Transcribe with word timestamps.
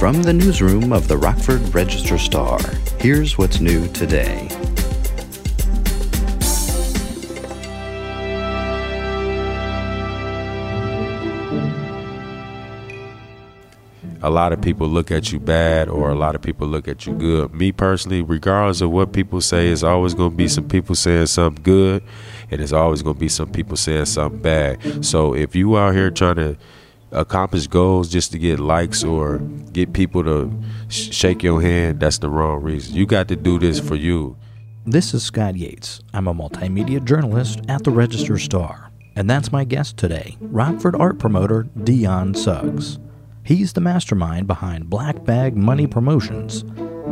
From 0.00 0.22
the 0.22 0.32
newsroom 0.32 0.94
of 0.94 1.08
the 1.08 1.18
Rockford 1.18 1.74
Register 1.74 2.16
Star, 2.16 2.58
here's 3.00 3.36
what's 3.36 3.60
new 3.60 3.86
today. 3.88 4.48
a 14.22 14.28
lot 14.28 14.52
of 14.52 14.60
people 14.60 14.86
look 14.86 15.10
at 15.10 15.32
you 15.32 15.40
bad 15.40 15.88
or 15.88 16.10
a 16.10 16.14
lot 16.14 16.34
of 16.34 16.42
people 16.42 16.66
look 16.66 16.88
at 16.88 17.06
you 17.06 17.14
good. 17.14 17.52
Me 17.54 17.72
personally, 17.72 18.22
regardless 18.22 18.80
of 18.80 18.90
what 18.90 19.12
people 19.12 19.40
say, 19.40 19.68
it's 19.68 19.82
always 19.82 20.14
going 20.14 20.30
to 20.30 20.36
be 20.36 20.48
some 20.48 20.68
people 20.68 20.94
saying 20.94 21.26
something 21.26 21.62
good 21.62 22.02
and 22.50 22.60
it's 22.60 22.72
always 22.72 23.02
going 23.02 23.16
to 23.16 23.20
be 23.20 23.28
some 23.28 23.50
people 23.50 23.76
saying 23.76 24.04
something 24.06 24.40
bad. 24.40 25.04
So 25.04 25.34
if 25.34 25.54
you 25.54 25.76
out 25.76 25.94
here 25.94 26.10
trying 26.10 26.36
to 26.36 26.56
accomplish 27.12 27.66
goals 27.66 28.08
just 28.08 28.32
to 28.32 28.38
get 28.38 28.60
likes 28.60 29.02
or 29.04 29.38
get 29.72 29.92
people 29.92 30.22
to 30.24 30.52
sh- 30.88 31.12
shake 31.12 31.42
your 31.42 31.60
hand, 31.60 32.00
that's 32.00 32.18
the 32.18 32.28
wrong 32.28 32.62
reason. 32.62 32.94
You 32.94 33.06
got 33.06 33.28
to 33.28 33.36
do 33.36 33.58
this 33.58 33.78
for 33.80 33.96
you. 33.96 34.36
This 34.86 35.12
is 35.14 35.22
Scott 35.22 35.56
Yates. 35.56 36.00
I'm 36.14 36.26
a 36.26 36.34
multimedia 36.34 37.04
journalist 37.04 37.60
at 37.68 37.84
the 37.84 37.90
Register 37.90 38.38
Star. 38.38 38.90
And 39.16 39.28
that's 39.28 39.52
my 39.52 39.64
guest 39.64 39.96
today, 39.96 40.36
Rockford 40.40 40.94
art 40.96 41.18
promoter 41.18 41.64
Deion 41.78 42.36
Suggs. 42.36 42.98
He's 43.42 43.72
the 43.72 43.80
mastermind 43.80 44.46
behind 44.46 44.88
Black 44.88 45.24
Bag 45.24 45.56
Money 45.56 45.86
Promotions. 45.86 46.64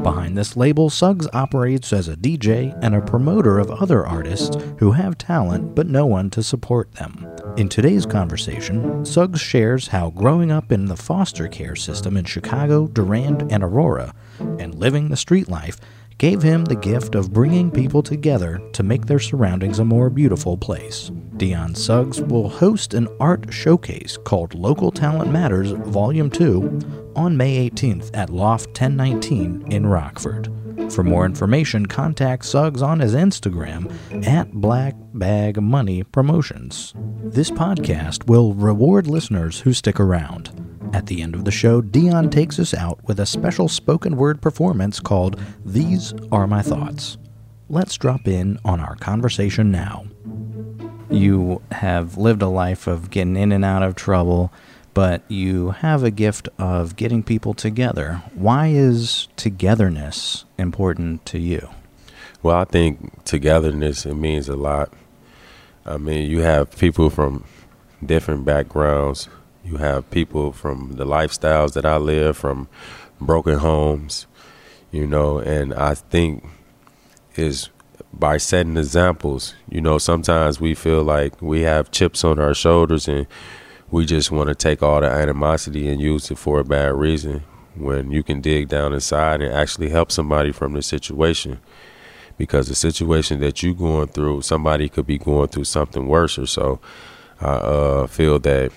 Behind 0.08 0.38
this 0.38 0.56
label, 0.56 0.88
Suggs 0.88 1.28
operates 1.34 1.92
as 1.92 2.08
a 2.08 2.16
DJ 2.16 2.74
and 2.80 2.94
a 2.94 3.02
promoter 3.02 3.58
of 3.58 3.70
other 3.70 4.06
artists 4.06 4.56
who 4.78 4.92
have 4.92 5.18
talent 5.18 5.74
but 5.74 5.86
no 5.86 6.06
one 6.06 6.30
to 6.30 6.42
support 6.42 6.90
them. 6.92 7.26
In 7.58 7.68
today's 7.68 8.06
conversation, 8.06 9.04
Suggs 9.04 9.38
shares 9.38 9.88
how 9.88 10.08
growing 10.08 10.50
up 10.50 10.72
in 10.72 10.86
the 10.86 10.96
foster 10.96 11.46
care 11.46 11.76
system 11.76 12.16
in 12.16 12.24
Chicago, 12.24 12.86
Durand, 12.86 13.52
and 13.52 13.62
Aurora, 13.62 14.14
and 14.40 14.74
living 14.74 15.10
the 15.10 15.16
street 15.18 15.46
life 15.46 15.76
gave 16.16 16.40
him 16.40 16.64
the 16.64 16.74
gift 16.74 17.14
of 17.14 17.34
bringing 17.34 17.70
people 17.70 18.02
together 18.02 18.62
to 18.72 18.82
make 18.82 19.04
their 19.04 19.20
surroundings 19.20 19.78
a 19.78 19.84
more 19.84 20.08
beautiful 20.08 20.56
place. 20.56 21.10
Deion 21.36 21.76
Suggs 21.76 22.20
will 22.22 22.48
host 22.48 22.94
an 22.94 23.08
art 23.20 23.52
showcase 23.52 24.16
called 24.24 24.54
Local 24.54 24.90
Talent 24.90 25.30
Matters 25.30 25.70
Volume 25.70 26.30
2 26.30 27.07
on 27.18 27.36
May 27.36 27.68
18th 27.68 28.12
at 28.14 28.30
Loft 28.30 28.68
1019 28.68 29.72
in 29.72 29.86
Rockford. 29.86 30.52
For 30.92 31.02
more 31.02 31.26
information, 31.26 31.86
contact 31.86 32.44
Suggs 32.44 32.80
on 32.80 33.00
his 33.00 33.12
Instagram 33.12 33.92
at 34.24 34.52
Black 34.52 34.94
Bag 35.14 35.60
Money 35.60 36.04
Promotions. 36.04 36.94
This 37.24 37.50
podcast 37.50 38.28
will 38.28 38.54
reward 38.54 39.08
listeners 39.08 39.58
who 39.58 39.72
stick 39.72 39.98
around. 39.98 40.50
At 40.94 41.06
the 41.06 41.20
end 41.20 41.34
of 41.34 41.44
the 41.44 41.50
show, 41.50 41.82
Deion 41.82 42.30
takes 42.30 42.60
us 42.60 42.72
out 42.72 43.02
with 43.08 43.18
a 43.18 43.26
special 43.26 43.66
spoken 43.66 44.16
word 44.16 44.40
performance 44.40 45.00
called 45.00 45.40
These 45.64 46.14
Are 46.30 46.46
My 46.46 46.62
Thoughts. 46.62 47.18
Let's 47.68 47.96
drop 47.96 48.28
in 48.28 48.60
on 48.64 48.78
our 48.78 48.94
conversation 48.94 49.72
now. 49.72 50.06
You 51.10 51.62
have 51.72 52.16
lived 52.16 52.42
a 52.42 52.48
life 52.48 52.86
of 52.86 53.10
getting 53.10 53.36
in 53.36 53.50
and 53.50 53.64
out 53.64 53.82
of 53.82 53.96
trouble, 53.96 54.52
but 54.98 55.22
you 55.30 55.70
have 55.70 56.02
a 56.02 56.10
gift 56.10 56.48
of 56.58 56.96
getting 56.96 57.22
people 57.22 57.54
together. 57.54 58.20
Why 58.34 58.66
is 58.66 59.28
togetherness 59.36 60.44
important 60.58 61.24
to 61.26 61.38
you? 61.38 61.68
Well, 62.42 62.56
I 62.56 62.64
think 62.64 63.22
togetherness 63.24 64.04
it 64.06 64.14
means 64.14 64.48
a 64.48 64.56
lot. 64.56 64.92
I 65.86 65.98
mean, 65.98 66.28
you 66.28 66.40
have 66.40 66.76
people 66.76 67.10
from 67.10 67.44
different 68.04 68.44
backgrounds 68.44 69.28
you 69.68 69.76
have 69.76 70.10
people 70.10 70.52
from 70.52 70.94
the 70.96 71.04
lifestyles 71.04 71.74
that 71.74 71.84
I 71.84 71.98
live, 71.98 72.36
from 72.36 72.68
broken 73.20 73.58
homes, 73.58 74.26
you 74.90 75.06
know, 75.06 75.38
and 75.38 75.74
I 75.74 75.94
think 75.94 76.44
is 77.36 77.68
by 78.12 78.38
setting 78.38 78.76
examples, 78.76 79.54
you 79.68 79.80
know, 79.80 79.98
sometimes 79.98 80.60
we 80.60 80.74
feel 80.74 81.02
like 81.02 81.40
we 81.42 81.60
have 81.62 81.90
chips 81.90 82.24
on 82.24 82.38
our 82.38 82.54
shoulders 82.54 83.06
and 83.06 83.26
we 83.90 84.04
just 84.04 84.30
want 84.30 84.48
to 84.48 84.54
take 84.54 84.82
all 84.82 85.00
the 85.00 85.08
animosity 85.08 85.88
and 85.88 86.00
use 86.00 86.30
it 86.30 86.38
for 86.38 86.60
a 86.60 86.64
bad 86.64 86.94
reason 86.94 87.42
when 87.74 88.10
you 88.10 88.22
can 88.22 88.40
dig 88.40 88.68
down 88.68 88.92
inside 88.92 89.40
and 89.40 89.52
actually 89.52 89.88
help 89.88 90.10
somebody 90.10 90.52
from 90.52 90.72
the 90.72 90.82
situation 90.82 91.58
because 92.36 92.68
the 92.68 92.74
situation 92.74 93.40
that 93.40 93.62
you're 93.62 93.74
going 93.74 94.08
through 94.08 94.42
somebody 94.42 94.88
could 94.88 95.06
be 95.06 95.18
going 95.18 95.48
through 95.48 95.64
something 95.64 96.06
worse 96.06 96.38
or 96.38 96.46
so 96.46 96.80
i 97.40 97.46
uh, 97.46 98.06
feel 98.06 98.38
that 98.38 98.72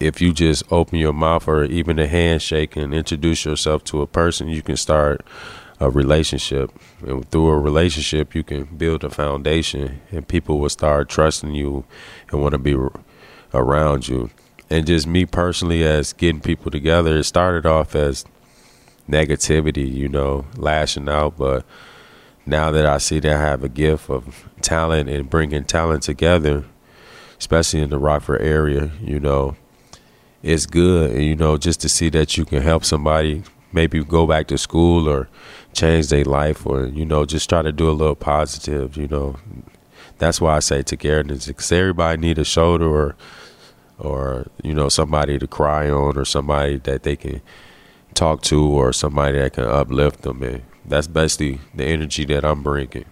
if 0.00 0.20
you 0.20 0.32
just 0.32 0.70
open 0.70 0.98
your 0.98 1.12
mouth 1.12 1.48
or 1.48 1.64
even 1.64 1.98
a 1.98 2.06
handshake 2.06 2.76
and 2.76 2.94
introduce 2.94 3.44
yourself 3.44 3.84
to 3.84 4.00
a 4.00 4.06
person, 4.06 4.48
you 4.48 4.62
can 4.62 4.76
start 4.76 5.24
a 5.80 5.90
relationship. 5.90 6.70
And 7.06 7.28
through 7.30 7.48
a 7.48 7.58
relationship, 7.58 8.34
you 8.34 8.42
can 8.42 8.64
build 8.64 9.04
a 9.04 9.10
foundation, 9.10 10.00
and 10.10 10.26
people 10.26 10.58
will 10.58 10.68
start 10.68 11.08
trusting 11.08 11.54
you 11.54 11.84
and 12.30 12.40
want 12.40 12.52
to 12.52 12.58
be 12.58 12.76
around 13.52 14.08
you. 14.08 14.30
And 14.70 14.86
just 14.86 15.06
me 15.06 15.24
personally, 15.24 15.82
as 15.84 16.12
getting 16.12 16.40
people 16.40 16.70
together, 16.70 17.18
it 17.18 17.24
started 17.24 17.64
off 17.64 17.94
as 17.94 18.24
negativity, 19.08 19.90
you 19.90 20.08
know, 20.08 20.44
lashing 20.56 21.08
out. 21.08 21.38
But 21.38 21.64
now 22.44 22.70
that 22.70 22.84
I 22.84 22.98
see 22.98 23.18
that 23.20 23.32
I 23.32 23.40
have 23.40 23.64
a 23.64 23.68
gift 23.68 24.10
of 24.10 24.46
talent 24.60 25.08
and 25.08 25.30
bringing 25.30 25.64
talent 25.64 26.02
together, 26.02 26.64
especially 27.38 27.80
in 27.80 27.90
the 27.90 27.98
Rockford 27.98 28.42
area, 28.42 28.90
you 29.00 29.18
know, 29.18 29.56
it's 30.42 30.66
good, 30.66 31.12
And 31.12 31.24
you 31.24 31.34
know, 31.34 31.56
just 31.56 31.80
to 31.80 31.88
see 31.88 32.10
that 32.10 32.36
you 32.36 32.44
can 32.44 32.62
help 32.62 32.84
somebody 32.84 33.42
maybe 33.72 34.02
go 34.04 34.26
back 34.26 34.46
to 34.48 34.58
school 34.58 35.08
or 35.08 35.28
change 35.72 36.08
their 36.08 36.24
life 36.24 36.64
or, 36.64 36.86
you 36.86 37.04
know, 37.04 37.24
just 37.24 37.48
try 37.48 37.62
to 37.62 37.72
do 37.72 37.88
a 37.88 37.92
little 37.92 38.14
positive, 38.14 38.96
you 38.96 39.08
know. 39.08 39.36
That's 40.18 40.40
why 40.40 40.56
I 40.56 40.58
say 40.60 40.82
togetherness 40.82 41.46
because 41.46 41.70
everybody 41.70 42.20
need 42.20 42.38
a 42.38 42.44
shoulder 42.44 42.86
or, 42.86 43.16
or, 43.98 44.46
you 44.62 44.74
know, 44.74 44.88
somebody 44.88 45.38
to 45.38 45.46
cry 45.46 45.90
on 45.90 46.16
or 46.16 46.24
somebody 46.24 46.76
that 46.78 47.02
they 47.02 47.16
can 47.16 47.40
talk 48.14 48.42
to 48.42 48.64
or 48.64 48.92
somebody 48.92 49.38
that 49.38 49.54
can 49.54 49.64
uplift 49.64 50.22
them. 50.22 50.42
And 50.42 50.62
that's 50.84 51.06
basically 51.06 51.60
the 51.74 51.84
energy 51.84 52.24
that 52.26 52.44
I'm 52.44 52.62
bringing. 52.62 53.04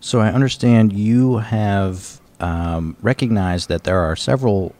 So 0.00 0.20
I 0.20 0.28
understand 0.28 0.92
you 0.92 1.38
have 1.38 2.20
um, 2.38 2.96
recognized 3.00 3.68
that 3.68 3.84
there 3.84 4.00
are 4.00 4.14
several 4.14 4.74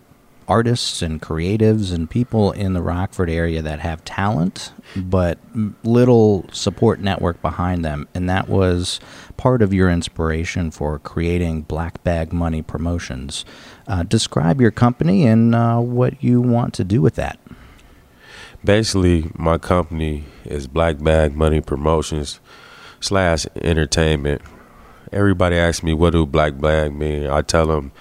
artists 0.48 1.02
and 1.02 1.20
creatives 1.20 1.92
and 1.92 2.08
people 2.08 2.52
in 2.52 2.72
the 2.72 2.82
Rockford 2.82 3.28
area 3.28 3.60
that 3.62 3.80
have 3.80 4.04
talent, 4.04 4.72
but 4.94 5.38
little 5.82 6.46
support 6.52 7.00
network 7.00 7.42
behind 7.42 7.84
them. 7.84 8.08
And 8.14 8.30
that 8.30 8.48
was 8.48 9.00
part 9.36 9.62
of 9.62 9.74
your 9.74 9.90
inspiration 9.90 10.70
for 10.70 10.98
creating 11.00 11.62
Black 11.62 12.02
Bag 12.04 12.32
Money 12.32 12.62
Promotions. 12.62 13.44
Uh, 13.88 14.02
describe 14.02 14.60
your 14.60 14.70
company 14.70 15.26
and 15.26 15.54
uh, 15.54 15.78
what 15.78 16.22
you 16.22 16.40
want 16.40 16.74
to 16.74 16.84
do 16.84 17.00
with 17.00 17.14
that. 17.14 17.38
Basically, 18.64 19.30
my 19.34 19.58
company 19.58 20.24
is 20.44 20.66
Black 20.66 20.98
Bag 20.98 21.36
Money 21.36 21.60
Promotions 21.60 22.40
slash 23.00 23.46
entertainment. 23.62 24.42
Everybody 25.12 25.56
asks 25.56 25.84
me, 25.84 25.94
what 25.94 26.14
do 26.14 26.26
Black 26.26 26.58
Bag 26.58 26.92
mean? 26.92 27.28
I 27.28 27.42
tell 27.42 27.66
them 27.66 27.92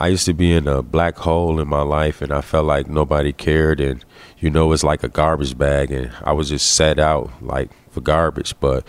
I 0.00 0.08
used 0.08 0.26
to 0.26 0.34
be 0.34 0.52
in 0.52 0.68
a 0.68 0.80
black 0.80 1.16
hole 1.16 1.58
in 1.58 1.66
my 1.66 1.82
life 1.82 2.22
and 2.22 2.30
I 2.30 2.40
felt 2.40 2.66
like 2.66 2.88
nobody 2.88 3.32
cared 3.32 3.80
and 3.80 4.04
you 4.38 4.48
know 4.48 4.70
it's 4.70 4.84
like 4.84 5.02
a 5.02 5.08
garbage 5.08 5.58
bag 5.58 5.90
and 5.90 6.12
I 6.22 6.32
was 6.32 6.50
just 6.50 6.76
set 6.76 7.00
out 7.00 7.30
like 7.42 7.70
for 7.90 8.00
garbage 8.00 8.54
but 8.60 8.86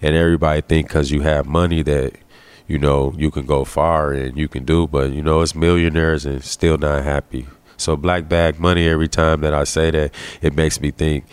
and 0.00 0.16
everybody 0.16 0.62
think 0.62 0.88
cuz 0.88 1.10
you 1.10 1.20
have 1.20 1.44
money 1.44 1.82
that 1.82 2.14
you 2.66 2.78
know 2.78 3.14
you 3.16 3.30
can 3.30 3.46
go 3.46 3.64
far 3.64 4.12
and 4.12 4.36
you 4.36 4.48
can 4.48 4.64
do 4.64 4.86
but 4.86 5.12
you 5.12 5.22
know 5.22 5.40
it's 5.40 5.54
millionaires 5.54 6.24
and 6.24 6.42
still 6.42 6.78
not 6.78 7.04
happy. 7.04 7.46
So 7.76 7.96
black 7.96 8.28
bag 8.28 8.58
money 8.58 8.88
every 8.88 9.08
time 9.08 9.42
that 9.42 9.54
I 9.54 9.64
say 9.64 9.90
that 9.90 10.14
it 10.40 10.54
makes 10.54 10.80
me 10.80 10.90
think 10.90 11.26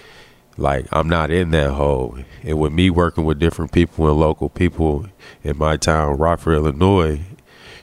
like 0.57 0.85
I'm 0.91 1.09
not 1.09 1.31
in 1.31 1.51
that 1.51 1.71
hole. 1.71 2.17
And 2.43 2.59
with 2.59 2.73
me 2.73 2.89
working 2.89 3.25
with 3.25 3.39
different 3.39 3.71
people 3.71 4.07
and 4.07 4.19
local 4.19 4.49
people 4.49 5.07
in 5.43 5.57
my 5.57 5.77
town, 5.77 6.17
Rockford, 6.17 6.55
Illinois, 6.55 7.21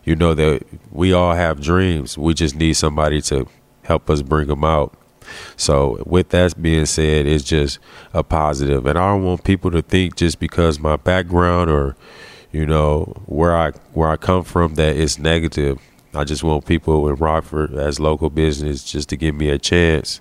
you 0.04 0.16
know 0.16 0.34
that 0.34 0.62
we 0.90 1.12
all 1.12 1.34
have 1.34 1.60
dreams. 1.60 2.16
We 2.16 2.34
just 2.34 2.54
need 2.54 2.74
somebody 2.74 3.20
to 3.22 3.48
help 3.82 4.08
us 4.10 4.22
bring 4.22 4.48
them 4.48 4.64
out. 4.64 4.94
So, 5.56 6.02
with 6.06 6.30
that 6.30 6.60
being 6.60 6.86
said, 6.86 7.26
it's 7.26 7.44
just 7.44 7.78
a 8.12 8.24
positive, 8.24 8.84
and 8.86 8.98
I 8.98 9.12
don't 9.12 9.24
want 9.24 9.44
people 9.44 9.70
to 9.70 9.82
think 9.82 10.16
just 10.16 10.40
because 10.40 10.80
my 10.80 10.96
background 10.96 11.70
or 11.70 11.94
you 12.52 12.66
know 12.66 13.22
where 13.26 13.56
I 13.56 13.70
where 13.92 14.08
I 14.08 14.16
come 14.16 14.44
from 14.44 14.74
that 14.74 14.96
it's 14.96 15.18
negative. 15.18 15.78
I 16.12 16.24
just 16.24 16.42
want 16.42 16.66
people 16.66 17.08
in 17.08 17.14
Rockford 17.16 17.74
as 17.74 18.00
local 18.00 18.30
business 18.30 18.82
just 18.82 19.08
to 19.10 19.16
give 19.16 19.34
me 19.34 19.48
a 19.48 19.58
chance 19.58 20.20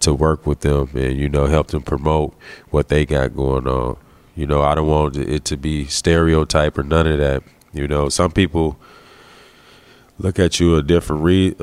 to 0.00 0.12
work 0.12 0.46
with 0.46 0.60
them 0.60 0.90
and 0.94 1.18
you 1.18 1.28
know 1.28 1.46
help 1.46 1.68
them 1.68 1.82
promote 1.82 2.34
what 2.70 2.88
they 2.88 3.06
got 3.06 3.34
going 3.36 3.66
on. 3.66 3.96
You 4.34 4.46
know, 4.46 4.62
I 4.62 4.74
don't 4.74 4.88
want 4.88 5.16
it 5.16 5.44
to 5.46 5.56
be 5.56 5.86
stereotype 5.86 6.76
or 6.76 6.82
none 6.82 7.06
of 7.06 7.18
that. 7.18 7.44
You 7.72 7.86
know, 7.86 8.08
some 8.08 8.32
people 8.32 8.76
look 10.18 10.38
at 10.38 10.58
you 10.58 10.76
a 10.76 10.82
different 10.82 11.22
read 11.22 11.56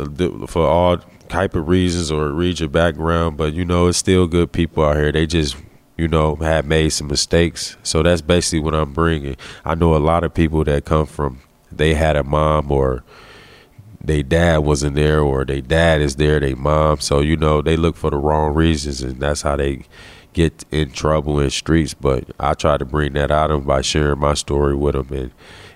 for 0.49 0.65
all 0.65 0.97
type 1.27 1.55
of 1.55 1.67
reasons 1.67 2.11
or 2.11 2.29
read 2.29 2.59
your 2.59 2.69
background, 2.69 3.37
but 3.37 3.53
you 3.53 3.65
know, 3.65 3.87
it's 3.87 3.97
still 3.97 4.27
good 4.27 4.51
people 4.51 4.85
out 4.85 4.95
here. 4.95 5.11
They 5.11 5.25
just 5.25 5.57
you 6.01 6.07
know, 6.07 6.35
have 6.37 6.65
made 6.65 6.89
some 6.89 7.05
mistakes. 7.05 7.77
So 7.83 8.01
that's 8.01 8.21
basically 8.21 8.59
what 8.59 8.73
I'm 8.73 8.91
bringing. 8.91 9.37
I 9.63 9.75
know 9.75 9.95
a 9.95 9.99
lot 9.99 10.23
of 10.23 10.33
people 10.33 10.63
that 10.63 10.83
come 10.83 11.05
from 11.05 11.41
they 11.71 11.93
had 11.93 12.15
a 12.15 12.23
mom 12.23 12.71
or 12.71 13.03
they 14.03 14.23
dad 14.23 14.57
wasn't 14.57 14.95
there 14.95 15.21
or 15.21 15.45
they 15.45 15.61
dad 15.61 16.01
is 16.01 16.15
there, 16.15 16.39
they 16.39 16.55
mom. 16.55 17.01
So 17.01 17.19
you 17.19 17.37
know, 17.37 17.61
they 17.61 17.77
look 17.77 17.95
for 17.95 18.09
the 18.09 18.17
wrong 18.17 18.55
reasons 18.55 19.03
and 19.03 19.19
that's 19.19 19.43
how 19.43 19.57
they 19.57 19.83
get 20.33 20.65
in 20.71 20.89
trouble 20.89 21.39
in 21.39 21.51
streets. 21.51 21.93
But 21.93 22.23
I 22.39 22.55
try 22.55 22.77
to 22.77 22.85
bring 22.85 23.13
that 23.13 23.29
out 23.29 23.51
of 23.51 23.59
them 23.59 23.67
by 23.67 23.81
sharing 23.81 24.19
my 24.19 24.33
story 24.33 24.75
with 24.75 24.95
them 24.95 25.15
and 25.15 25.31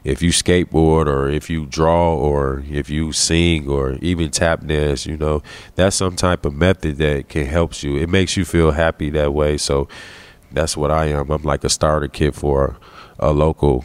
if 0.05 0.21
you 0.21 0.29
skateboard 0.29 1.07
or 1.07 1.27
if 1.27 1.49
you 1.49 1.65
draw 1.65 2.15
or 2.15 2.63
if 2.69 2.91
you 2.91 3.11
sing 3.11 3.67
or 3.67 3.93
even 4.01 4.29
tap 4.29 4.65
dance, 4.65 5.07
you 5.07 5.17
know, 5.17 5.41
that's 5.73 5.95
some 5.95 6.15
type 6.15 6.45
of 6.45 6.53
method 6.53 6.97
that 6.97 7.27
can 7.27 7.47
help 7.47 7.81
you. 7.81 7.97
It 7.97 8.07
makes 8.07 8.37
you 8.37 8.45
feel 8.45 8.71
happy 8.71 9.09
that 9.09 9.33
way. 9.33 9.57
So 9.57 9.87
that's 10.51 10.77
what 10.77 10.91
I 10.91 11.07
am. 11.07 11.31
I'm 11.31 11.41
like 11.41 11.63
a 11.63 11.69
starter 11.69 12.07
kit 12.07 12.35
for 12.35 12.77
a 13.19 13.33
local 13.33 13.83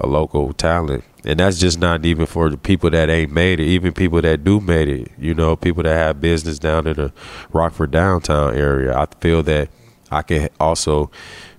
a 0.00 0.06
local 0.06 0.52
talent. 0.52 1.04
And 1.24 1.38
that's 1.38 1.58
just 1.60 1.78
not 1.78 2.04
even 2.04 2.26
for 2.26 2.50
the 2.50 2.56
people 2.56 2.90
that 2.90 3.08
ain't 3.08 3.30
made 3.30 3.60
it, 3.60 3.66
even 3.66 3.92
people 3.92 4.20
that 4.22 4.42
do 4.42 4.58
made 4.60 4.88
it, 4.88 5.12
you 5.16 5.32
know, 5.32 5.54
people 5.54 5.84
that 5.84 5.94
have 5.94 6.20
business 6.20 6.58
down 6.58 6.88
in 6.88 6.96
the 6.96 7.12
Rockford 7.52 7.92
downtown 7.92 8.56
area. 8.56 8.96
I 8.98 9.06
feel 9.20 9.44
that 9.44 9.68
I 10.10 10.22
can 10.22 10.48
also 10.58 11.12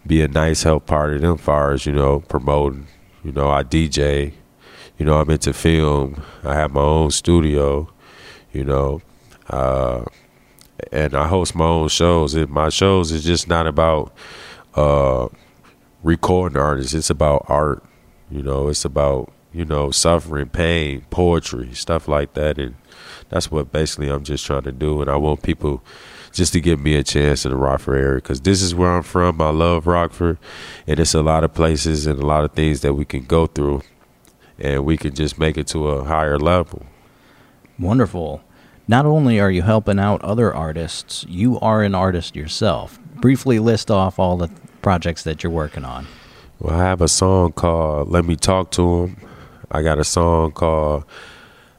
be 0.06 0.22
a 0.22 0.28
nice 0.28 0.64
help 0.64 0.88
part 0.88 1.14
of 1.14 1.22
them 1.22 1.38
far 1.38 1.72
as, 1.72 1.86
you 1.86 1.94
know, 1.94 2.20
promoting 2.20 2.88
you 3.24 3.32
know, 3.32 3.50
I 3.50 3.64
DJ. 3.64 4.34
You 4.98 5.06
know, 5.06 5.20
I'm 5.20 5.30
into 5.30 5.54
film. 5.54 6.22
I 6.44 6.54
have 6.56 6.72
my 6.72 6.82
own 6.82 7.12
studio. 7.12 7.90
You 8.52 8.64
know, 8.64 9.02
uh, 9.50 10.06
and 10.92 11.16
I 11.16 11.28
host 11.28 11.56
my 11.56 11.66
own 11.66 11.88
shows. 11.88 12.34
And 12.36 12.50
my 12.50 12.70
shows 12.70 13.12
is 13.12 13.24
just 13.24 13.48
not 13.48 13.66
about 13.66 14.14
uh, 14.76 15.30
recording 16.04 16.62
artists. 16.62 16.94
It's 16.94 17.10
about 17.10 17.46
art. 17.48 17.84
You 18.30 18.44
know, 18.44 18.68
it's 18.68 18.86
about 18.86 19.32
you 19.52 19.66
know 19.66 19.92
suffering, 19.92 20.50
pain, 20.50 21.06
poetry, 21.10 21.74
stuff 21.74 22.08
like 22.08 22.34
that, 22.34 22.58
and 22.58 22.76
that's 23.30 23.50
what 23.52 23.72
basically 23.72 24.10
I'm 24.10 24.24
just 24.24 24.46
trying 24.46 24.64
to 24.64 24.72
do. 24.72 25.02
And 25.02 25.10
I 25.10 25.16
want 25.16 25.44
people 25.44 25.84
just 26.34 26.52
to 26.54 26.60
give 26.60 26.80
me 26.80 26.96
a 26.96 27.04
chance 27.04 27.46
in 27.46 27.52
the 27.52 27.58
Rockford 27.58 27.98
area 27.98 28.16
because 28.16 28.42
this 28.42 28.62
is 28.62 28.76
where 28.76 28.90
I'm 28.90 29.04
from. 29.04 29.40
I 29.40 29.52
love 29.52 29.88
Rockford, 29.88 30.38
and 30.88 31.00
it's 31.00 31.14
a 31.14 31.22
lot 31.22 31.44
of 31.44 31.54
places 31.54 32.06
and 32.06 32.20
a 32.20 32.26
lot 32.26 32.44
of 32.44 32.52
things 32.52 32.82
that 32.82 32.96
we 32.96 33.06
can 33.06 33.24
go 33.24 33.46
through, 33.46 33.84
and 34.60 34.84
we 34.84 34.98
can 34.98 35.14
just 35.14 35.40
make 35.40 35.58
it 35.58 35.68
to 35.68 35.88
a 35.88 36.04
higher 36.04 36.38
level. 36.38 36.86
Wonderful. 37.80 38.42
Not 38.88 39.06
only 39.06 39.40
are 39.40 39.52
you 39.52 39.62
helping 39.62 40.00
out 40.00 40.22
other 40.24 40.54
artists, 40.54 41.26
you 41.30 41.60
are 41.60 41.84
an 41.84 41.96
artist 41.96 42.36
yourself. 42.36 43.00
Briefly 43.16 43.60
list 43.60 43.90
off 43.90 44.20
all 44.20 44.36
the 44.36 44.50
projects 44.82 45.24
that 45.24 45.44
you're 45.44 45.52
working 45.52 45.86
on. 45.86 46.08
Well, 46.60 46.76
I 46.76 46.84
have 46.84 47.02
a 47.02 47.08
song 47.08 47.54
called 47.54 48.10
"Let 48.10 48.26
Me 48.26 48.36
Talk 48.36 48.72
to 48.72 49.04
Him." 49.04 49.18
I 49.72 49.84
got 49.84 50.00
a 50.00 50.04
song 50.04 50.52
called 50.52 51.06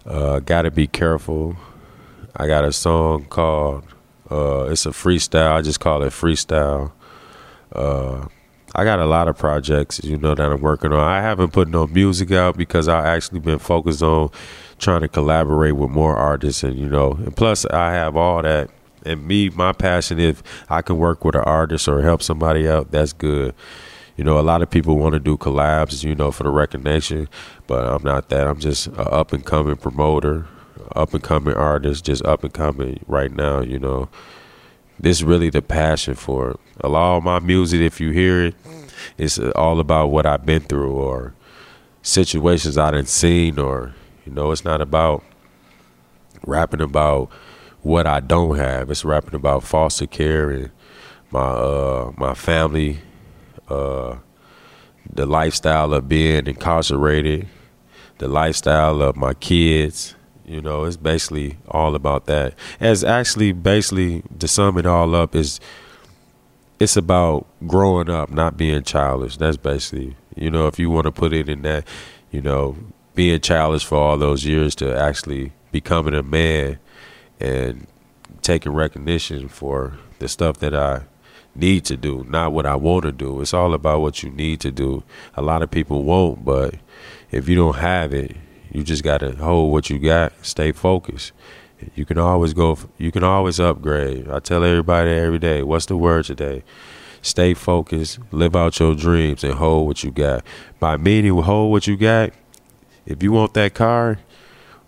uh, 0.07 0.39
"Gotta 0.41 0.71
Be 0.71 0.87
Careful." 0.87 1.57
I 2.37 2.47
got 2.47 2.65
a 2.65 2.73
song 2.73 3.27
called 3.27 3.85
uh, 4.35 4.69
it's 4.71 4.85
a 4.85 4.91
freestyle. 4.91 5.53
I 5.53 5.63
just 5.63 5.79
call 5.79 6.03
it 6.03 6.11
freestyle. 6.11 6.91
Uh, 7.73 8.27
I 8.75 8.83
got 8.83 8.99
a 8.99 9.07
lot 9.07 9.29
of 9.29 9.39
projects, 9.39 10.03
you 10.03 10.19
know, 10.19 10.35
that 10.35 10.51
I'm 10.51 10.61
working 10.61 10.93
on. 10.93 10.99
I 10.99 11.21
haven't 11.21 11.53
put 11.53 11.69
no 11.69 11.87
music 11.87 12.33
out 12.33 12.57
because 12.57 12.89
I 12.89 13.15
actually 13.15 13.39
been 13.39 13.61
focused 13.61 14.03
on 14.03 14.31
trying 14.79 15.03
to 15.03 15.09
collaborate 15.09 15.77
with 15.77 15.91
more 15.91 16.17
artists, 16.17 16.65
and 16.65 16.77
you 16.77 16.89
know, 16.89 17.13
and 17.13 17.37
plus 17.37 17.65
I 17.67 17.93
have 17.93 18.17
all 18.17 18.43
that. 18.43 18.71
And 19.07 19.27
me, 19.29 19.51
my 19.51 19.73
passion, 19.73 20.19
if 20.19 20.43
I 20.69 20.83
can 20.83 20.97
work 20.97 21.25
with 21.25 21.37
an 21.37 21.43
artist 21.43 21.87
or 21.87 22.03
help 22.03 22.23
somebody 22.23 22.67
out, 22.69 22.91
that's 22.91 23.13
good. 23.13 23.55
You 24.17 24.25
know, 24.25 24.41
a 24.41 24.43
lot 24.43 24.63
of 24.63 24.71
people 24.71 24.97
want 24.97 25.13
to 25.13 25.21
do 25.21 25.37
collabs, 25.37 26.03
you 26.03 26.15
know, 26.15 26.31
for 26.31 26.43
the 26.45 26.51
recognition, 26.51 27.29
but 27.67 27.87
I'm 27.87 28.03
not 28.03 28.31
that. 28.31 28.47
I'm 28.47 28.59
just 28.59 28.87
an 28.87 28.95
up 28.99 29.33
and 29.33 29.45
coming 29.45 29.77
promoter 29.77 30.47
up 30.95 31.15
and 31.15 31.23
coming 31.23 31.55
artist, 31.55 32.05
just 32.05 32.25
up 32.25 32.45
and 32.45 32.53
coming 32.53 33.01
right 33.07 33.33
now, 33.33 33.61
you 33.61 33.79
know. 33.79 34.09
This 34.99 35.19
is 35.19 35.25
really 35.25 35.51
the 35.51 35.63
passion 35.63 36.15
for 36.15 36.53
it. 36.53 36.61
A 36.81 36.89
lot 36.89 37.17
of 37.17 37.25
my 37.25 37.41
music, 37.41 37.81
if 37.81 38.01
you 38.01 38.11
hear 38.11 38.45
it, 38.45 38.55
it's 39.19 39.39
all 39.39 39.81
about 39.81 40.09
what 40.09 40.25
I've 40.25 40.47
been 40.47 40.63
through 40.63 40.93
or 40.93 41.35
situations 42.03 42.79
I 42.79 42.93
done 42.93 43.07
seen 43.07 43.59
or, 43.59 43.95
you 44.25 44.33
know, 44.33 44.53
it's 44.53 44.65
not 44.65 44.81
about 44.81 45.25
rapping 46.47 46.81
about 46.81 47.31
what 47.83 48.07
I 48.07 48.21
don't 48.21 48.57
have. 48.57 48.91
It's 48.91 49.05
rapping 49.05 49.35
about 49.35 49.65
foster 49.65 50.07
care 50.07 50.51
and 50.51 50.71
my 51.31 51.41
uh 51.41 52.13
my 52.17 52.35
family, 52.35 53.01
uh 53.69 54.17
the 55.13 55.27
lifestyle 55.27 55.93
of 55.93 56.09
being 56.09 56.47
incarcerated, 56.47 57.49
the 58.19 58.29
lifestyle 58.29 59.03
of 59.03 59.17
my 59.17 59.35
kids, 59.35 60.15
you 60.45 60.61
know, 60.61 60.85
it's 60.85 60.97
basically 60.97 61.57
all 61.69 61.95
about 61.95 62.27
that. 62.27 62.55
As 62.81 63.03
actually, 63.03 63.53
basically, 63.53 64.23
to 64.39 64.49
sum 64.49 64.79
it 64.79 64.87
all 64.87 65.15
up, 65.15 65.35
is 65.35 65.61
it's 66.79 66.97
about 66.97 67.47
growing 67.67 68.11
up, 68.11 68.31
not 68.31 68.57
being 68.57 68.83
childish. 68.83 69.37
That's 69.37 69.57
basically, 69.57 70.17
you 70.37 70.51
know, 70.51 70.67
if 70.67 70.79
you 70.79 70.91
want 70.91 71.05
to 71.05 71.13
put 71.13 71.33
it 71.33 71.49
in 71.49 71.63
that, 71.63 71.87
you 72.31 72.41
know, 72.41 72.77
being 73.15 73.41
childish 73.41 73.85
for 73.85 73.97
all 73.97 74.19
those 74.19 74.45
years 74.45 74.75
to 74.77 74.97
actually 74.97 75.53
becoming 75.73 76.15
a 76.15 76.23
man 76.23 76.79
and 77.41 77.87
taking 78.43 78.73
recognition 78.73 79.49
for 79.49 79.97
the 80.19 80.29
stuff 80.29 80.59
that 80.59 80.75
I 80.75 81.03
need 81.55 81.85
to 81.87 81.97
do, 81.97 82.27
not 82.29 82.53
what 82.53 82.67
I 82.67 82.75
want 82.75 83.05
to 83.05 83.13
do. 83.13 83.41
It's 83.41 83.55
all 83.55 83.75
about 83.75 84.01
what 84.01 84.23
you 84.23 84.31
need 84.31 84.61
to 84.61 84.71
do. 84.71 85.05
A 85.35 85.43
lot 85.43 85.63
of 85.63 85.71
people 85.71 86.03
won't, 86.03 86.45
but 86.45 86.75
if 87.31 87.49
you 87.49 87.55
don't 87.55 87.77
have 87.77 88.13
it, 88.13 88.37
you 88.75 88.83
just 88.83 89.05
got 89.05 89.19
to 89.19 89.37
hold 89.37 89.73
what 89.73 89.89
you 89.89 89.99
got, 89.99 90.33
stay 90.43 90.73
focused. 90.73 91.33
You 91.95 92.05
can 92.05 92.19
always 92.19 92.53
go, 92.53 92.77
you 92.99 93.13
can 93.13 93.23
always 93.23 93.61
upgrade. 93.61 94.29
I 94.29 94.41
tell 94.41 94.65
everybody 94.65 95.11
every 95.11 95.39
day, 95.39 95.63
what's 95.63 95.87
the 95.87 95.97
word 95.97 96.25
today? 96.25 96.65
Stay 97.23 97.55
focused, 97.55 98.19
live 98.33 98.57
out 98.57 98.79
your 98.81 98.95
dreams, 98.95 99.45
and 99.45 99.55
hold 99.55 99.87
what 99.87 100.03
you 100.03 100.11
got. 100.11 100.45
By 100.81 100.97
meaning, 100.97 101.41
hold 101.41 101.71
what 101.71 101.87
you 101.87 101.97
got. 101.97 102.33
If 103.07 103.23
you 103.23 103.33
want 103.33 103.55
that 103.55 103.75
car, 103.75 104.19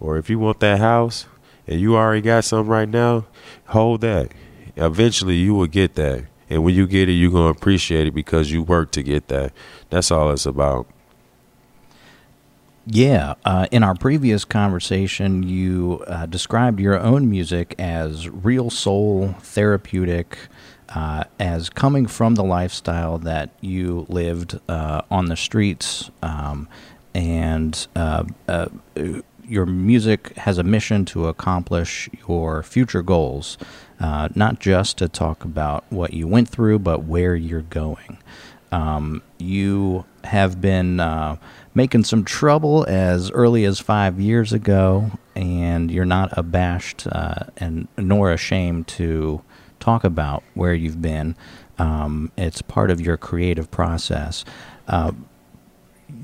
or 0.00 0.18
if 0.18 0.28
you 0.28 0.38
want 0.38 0.60
that 0.60 0.80
house, 0.80 1.26
and 1.66 1.80
you 1.80 1.96
already 1.96 2.22
got 2.22 2.44
something 2.44 2.68
right 2.68 2.88
now, 2.88 3.26
hold 3.66 4.00
that. 4.00 4.32
Eventually, 4.76 5.36
you 5.36 5.54
will 5.54 5.66
get 5.66 5.94
that. 5.94 6.26
And 6.50 6.64
when 6.64 6.74
you 6.74 6.86
get 6.86 7.08
it, 7.08 7.12
you're 7.12 7.30
going 7.30 7.52
to 7.52 7.58
appreciate 7.58 8.06
it 8.06 8.14
because 8.14 8.50
you 8.50 8.62
worked 8.62 8.94
to 8.94 9.02
get 9.02 9.28
that. 9.28 9.52
That's 9.90 10.10
all 10.10 10.30
it's 10.32 10.46
about. 10.46 10.86
Yeah. 12.88 13.34
Uh, 13.44 13.66
in 13.72 13.82
our 13.82 13.96
previous 13.96 14.44
conversation, 14.44 15.42
you 15.42 16.04
uh, 16.06 16.26
described 16.26 16.78
your 16.78 16.98
own 17.00 17.28
music 17.28 17.74
as 17.80 18.28
real 18.28 18.70
soul, 18.70 19.34
therapeutic, 19.40 20.38
uh, 20.90 21.24
as 21.40 21.68
coming 21.68 22.06
from 22.06 22.36
the 22.36 22.44
lifestyle 22.44 23.18
that 23.18 23.50
you 23.60 24.06
lived 24.08 24.60
uh, 24.68 25.02
on 25.10 25.26
the 25.26 25.36
streets. 25.36 26.12
Um, 26.22 26.68
and 27.12 27.88
uh, 27.96 28.22
uh, 28.46 28.68
your 29.44 29.66
music 29.66 30.36
has 30.36 30.58
a 30.58 30.62
mission 30.62 31.04
to 31.06 31.26
accomplish 31.26 32.08
your 32.28 32.62
future 32.62 33.02
goals, 33.02 33.58
not 33.98 34.60
just 34.60 34.98
to 34.98 35.08
talk 35.08 35.44
about 35.44 35.84
what 35.90 36.12
you 36.12 36.28
went 36.28 36.48
through, 36.48 36.78
but 36.78 37.02
where 37.02 37.34
you're 37.34 37.62
going. 37.62 38.18
Um, 38.76 39.22
you 39.38 40.04
have 40.24 40.60
been 40.60 41.00
making 41.74 42.04
some 42.04 42.24
trouble 42.24 42.84
as 42.88 43.30
early 43.30 43.64
as 43.64 43.80
five 43.80 44.20
years 44.20 44.52
ago, 44.52 45.12
and 45.34 45.90
you're 45.90 46.04
not 46.04 46.36
abashed 46.36 47.06
uh, 47.06 47.44
and 47.56 47.88
nor 47.96 48.32
ashamed 48.32 48.86
to 48.88 49.42
talk 49.80 50.04
about 50.04 50.42
where 50.52 50.74
you've 50.74 51.00
been. 51.00 51.36
Um, 51.78 52.30
it's 52.36 52.60
part 52.60 52.90
of 52.90 53.00
your 53.00 53.16
creative 53.16 53.70
process. 53.70 54.44
Uh, 54.86 55.12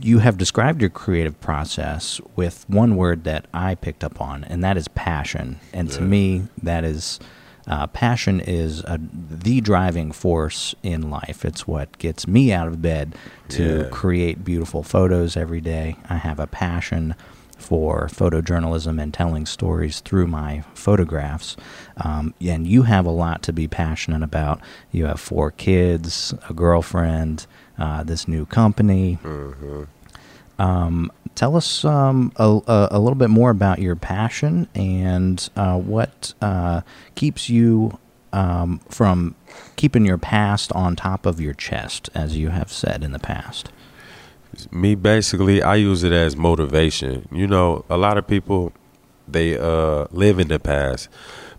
you 0.00 0.18
have 0.18 0.36
described 0.36 0.80
your 0.82 0.90
creative 0.90 1.40
process 1.40 2.20
with 2.36 2.68
one 2.68 2.96
word 2.96 3.24
that 3.24 3.46
I 3.54 3.76
picked 3.76 4.04
up 4.04 4.20
on, 4.20 4.44
and 4.44 4.62
that 4.62 4.76
is 4.76 4.88
passion. 4.88 5.58
And 5.72 5.88
yeah. 5.88 5.96
to 5.96 6.02
me, 6.02 6.42
that 6.62 6.84
is 6.84 7.18
uh, 7.66 7.86
passion 7.88 8.40
is 8.40 8.80
a, 8.84 8.98
the 9.00 9.60
driving 9.60 10.12
force 10.12 10.74
in 10.82 11.10
life. 11.10 11.44
It's 11.44 11.66
what 11.66 11.96
gets 11.98 12.26
me 12.26 12.52
out 12.52 12.68
of 12.68 12.82
bed 12.82 13.14
to 13.50 13.82
yeah. 13.82 13.88
create 13.90 14.44
beautiful 14.44 14.82
photos 14.82 15.36
every 15.36 15.60
day. 15.60 15.96
I 16.08 16.16
have 16.16 16.40
a 16.40 16.46
passion 16.46 17.14
for 17.56 18.08
photojournalism 18.08 19.00
and 19.00 19.14
telling 19.14 19.46
stories 19.46 20.00
through 20.00 20.26
my 20.26 20.64
photographs. 20.74 21.56
Um, 21.96 22.34
and 22.40 22.66
you 22.66 22.82
have 22.82 23.06
a 23.06 23.10
lot 23.10 23.42
to 23.44 23.52
be 23.52 23.68
passionate 23.68 24.22
about. 24.22 24.60
You 24.90 25.06
have 25.06 25.20
four 25.20 25.52
kids, 25.52 26.34
a 26.48 26.52
girlfriend, 26.54 27.46
uh, 27.78 28.02
this 28.02 28.26
new 28.26 28.44
company. 28.46 29.18
Mm-hmm. 29.22 29.84
Um, 30.58 31.10
tell 31.34 31.56
us 31.56 31.84
um, 31.84 32.32
a, 32.36 32.60
a, 32.90 32.98
little 32.98 33.16
bit 33.16 33.30
more 33.30 33.50
about 33.50 33.78
your 33.78 33.96
passion 33.96 34.68
and 34.74 35.48
uh, 35.56 35.78
what 35.78 36.34
uh, 36.40 36.82
keeps 37.14 37.48
you 37.48 37.98
um, 38.32 38.80
from 38.88 39.34
keeping 39.76 40.04
your 40.04 40.18
past 40.18 40.72
on 40.72 40.96
top 40.96 41.26
of 41.26 41.40
your 41.40 41.54
chest, 41.54 42.10
as 42.14 42.36
you 42.36 42.48
have 42.48 42.70
said 42.72 43.02
in 43.02 43.12
the 43.12 43.18
past. 43.18 43.70
Me, 44.70 44.94
basically, 44.94 45.62
I 45.62 45.76
use 45.76 46.04
it 46.04 46.12
as 46.12 46.36
motivation. 46.36 47.26
You 47.32 47.46
know, 47.46 47.84
a 47.88 47.96
lot 47.96 48.18
of 48.18 48.26
people 48.26 48.72
they 49.26 49.58
uh, 49.58 50.06
live 50.10 50.38
in 50.38 50.48
the 50.48 50.58
past. 50.58 51.08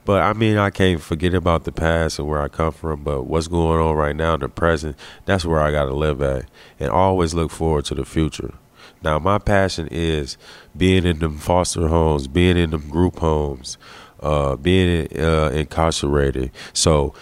But 0.06 0.22
I 0.22 0.34
mean, 0.34 0.58
I 0.58 0.70
can't 0.70 1.02
forget 1.02 1.34
about 1.34 1.64
the 1.64 1.72
past 1.72 2.20
and 2.20 2.28
where 2.28 2.42
I 2.42 2.50
come 2.50 2.72
from. 2.72 3.04
But 3.04 3.24
what's 3.24 3.48
going 3.48 3.80
on 3.80 3.96
right 3.96 4.16
now 4.16 4.34
in 4.34 4.42
the 4.42 4.50
present, 4.50 4.98
that's 5.26 5.46
where 5.46 5.62
I 5.62 5.72
got 5.72 5.86
to 5.86 5.94
live 5.94 6.22
at. 6.22 6.46
And 6.80 6.90
always 6.90 7.34
look 7.34 7.52
forward 7.52 7.86
to 7.86 7.96
the 7.96 8.06
future. 8.06 8.54
Now, 9.04 9.20
my 9.20 9.38
passion 9.38 9.88
is 9.92 10.38
being 10.76 11.06
in 11.06 11.20
them 11.20 11.38
foster 11.38 11.88
homes, 11.88 12.28
being 12.28 12.58
in 12.58 12.72
them 12.72 12.90
group 12.90 13.20
homes, 13.20 13.78
uh, 14.22 14.56
being 14.56 15.08
uh, 15.20 15.50
incarcerated. 15.50 16.52
So, 16.74 17.14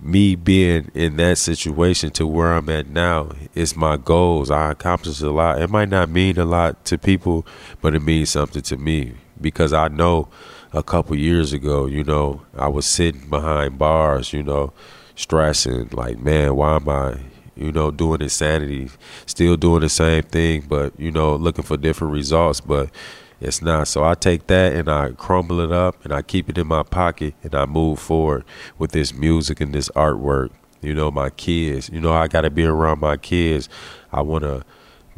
me 0.00 0.36
being 0.36 0.90
in 0.94 1.16
that 1.16 1.38
situation 1.38 2.10
to 2.10 2.26
where 2.26 2.52
I'm 2.52 2.68
at 2.68 2.88
now 2.88 3.32
is 3.54 3.76
my 3.76 3.96
goals. 3.96 4.50
I 4.50 4.70
accomplished 4.70 5.20
a 5.22 5.30
lot. 5.30 5.60
It 5.60 5.70
might 5.70 5.88
not 5.88 6.08
mean 6.08 6.38
a 6.38 6.44
lot 6.44 6.84
to 6.86 6.98
people, 6.98 7.46
but 7.80 7.94
it 7.94 8.00
means 8.00 8.30
something 8.30 8.62
to 8.62 8.76
me 8.76 9.14
because 9.40 9.72
I 9.72 9.88
know 9.88 10.28
a 10.72 10.82
couple 10.82 11.16
years 11.16 11.52
ago, 11.52 11.86
you 11.86 12.04
know, 12.04 12.42
I 12.56 12.68
was 12.68 12.86
sitting 12.86 13.28
behind 13.28 13.78
bars, 13.78 14.32
you 14.32 14.42
know, 14.42 14.72
stressing 15.14 15.88
like, 15.92 16.18
man, 16.18 16.54
why 16.54 16.76
am 16.76 16.88
I 16.88 17.18
you 17.58 17.72
know, 17.72 17.90
doing 17.90 18.20
insanity, 18.20 18.90
still 19.26 19.56
doing 19.56 19.80
the 19.80 19.88
same 19.88 20.22
thing, 20.22 20.64
but 20.68 20.98
you 20.98 21.10
know, 21.10 21.36
looking 21.36 21.64
for 21.64 21.76
different 21.76 22.12
results, 22.12 22.60
but 22.60 22.90
it's 23.40 23.62
not. 23.62 23.88
So 23.88 24.04
I 24.04 24.14
take 24.14 24.46
that 24.48 24.72
and 24.72 24.88
I 24.88 25.12
crumble 25.12 25.60
it 25.60 25.72
up 25.72 26.04
and 26.04 26.12
I 26.12 26.22
keep 26.22 26.48
it 26.48 26.58
in 26.58 26.66
my 26.66 26.82
pocket 26.82 27.34
and 27.42 27.54
I 27.54 27.66
move 27.66 27.98
forward 27.98 28.44
with 28.78 28.92
this 28.92 29.14
music 29.14 29.60
and 29.60 29.72
this 29.72 29.88
artwork. 29.90 30.50
You 30.80 30.94
know, 30.94 31.10
my 31.10 31.30
kids, 31.30 31.90
you 31.90 32.00
know, 32.00 32.12
I 32.12 32.28
got 32.28 32.42
to 32.42 32.50
be 32.50 32.64
around 32.64 33.00
my 33.00 33.16
kids. 33.16 33.68
I 34.12 34.22
want 34.22 34.44
to 34.44 34.64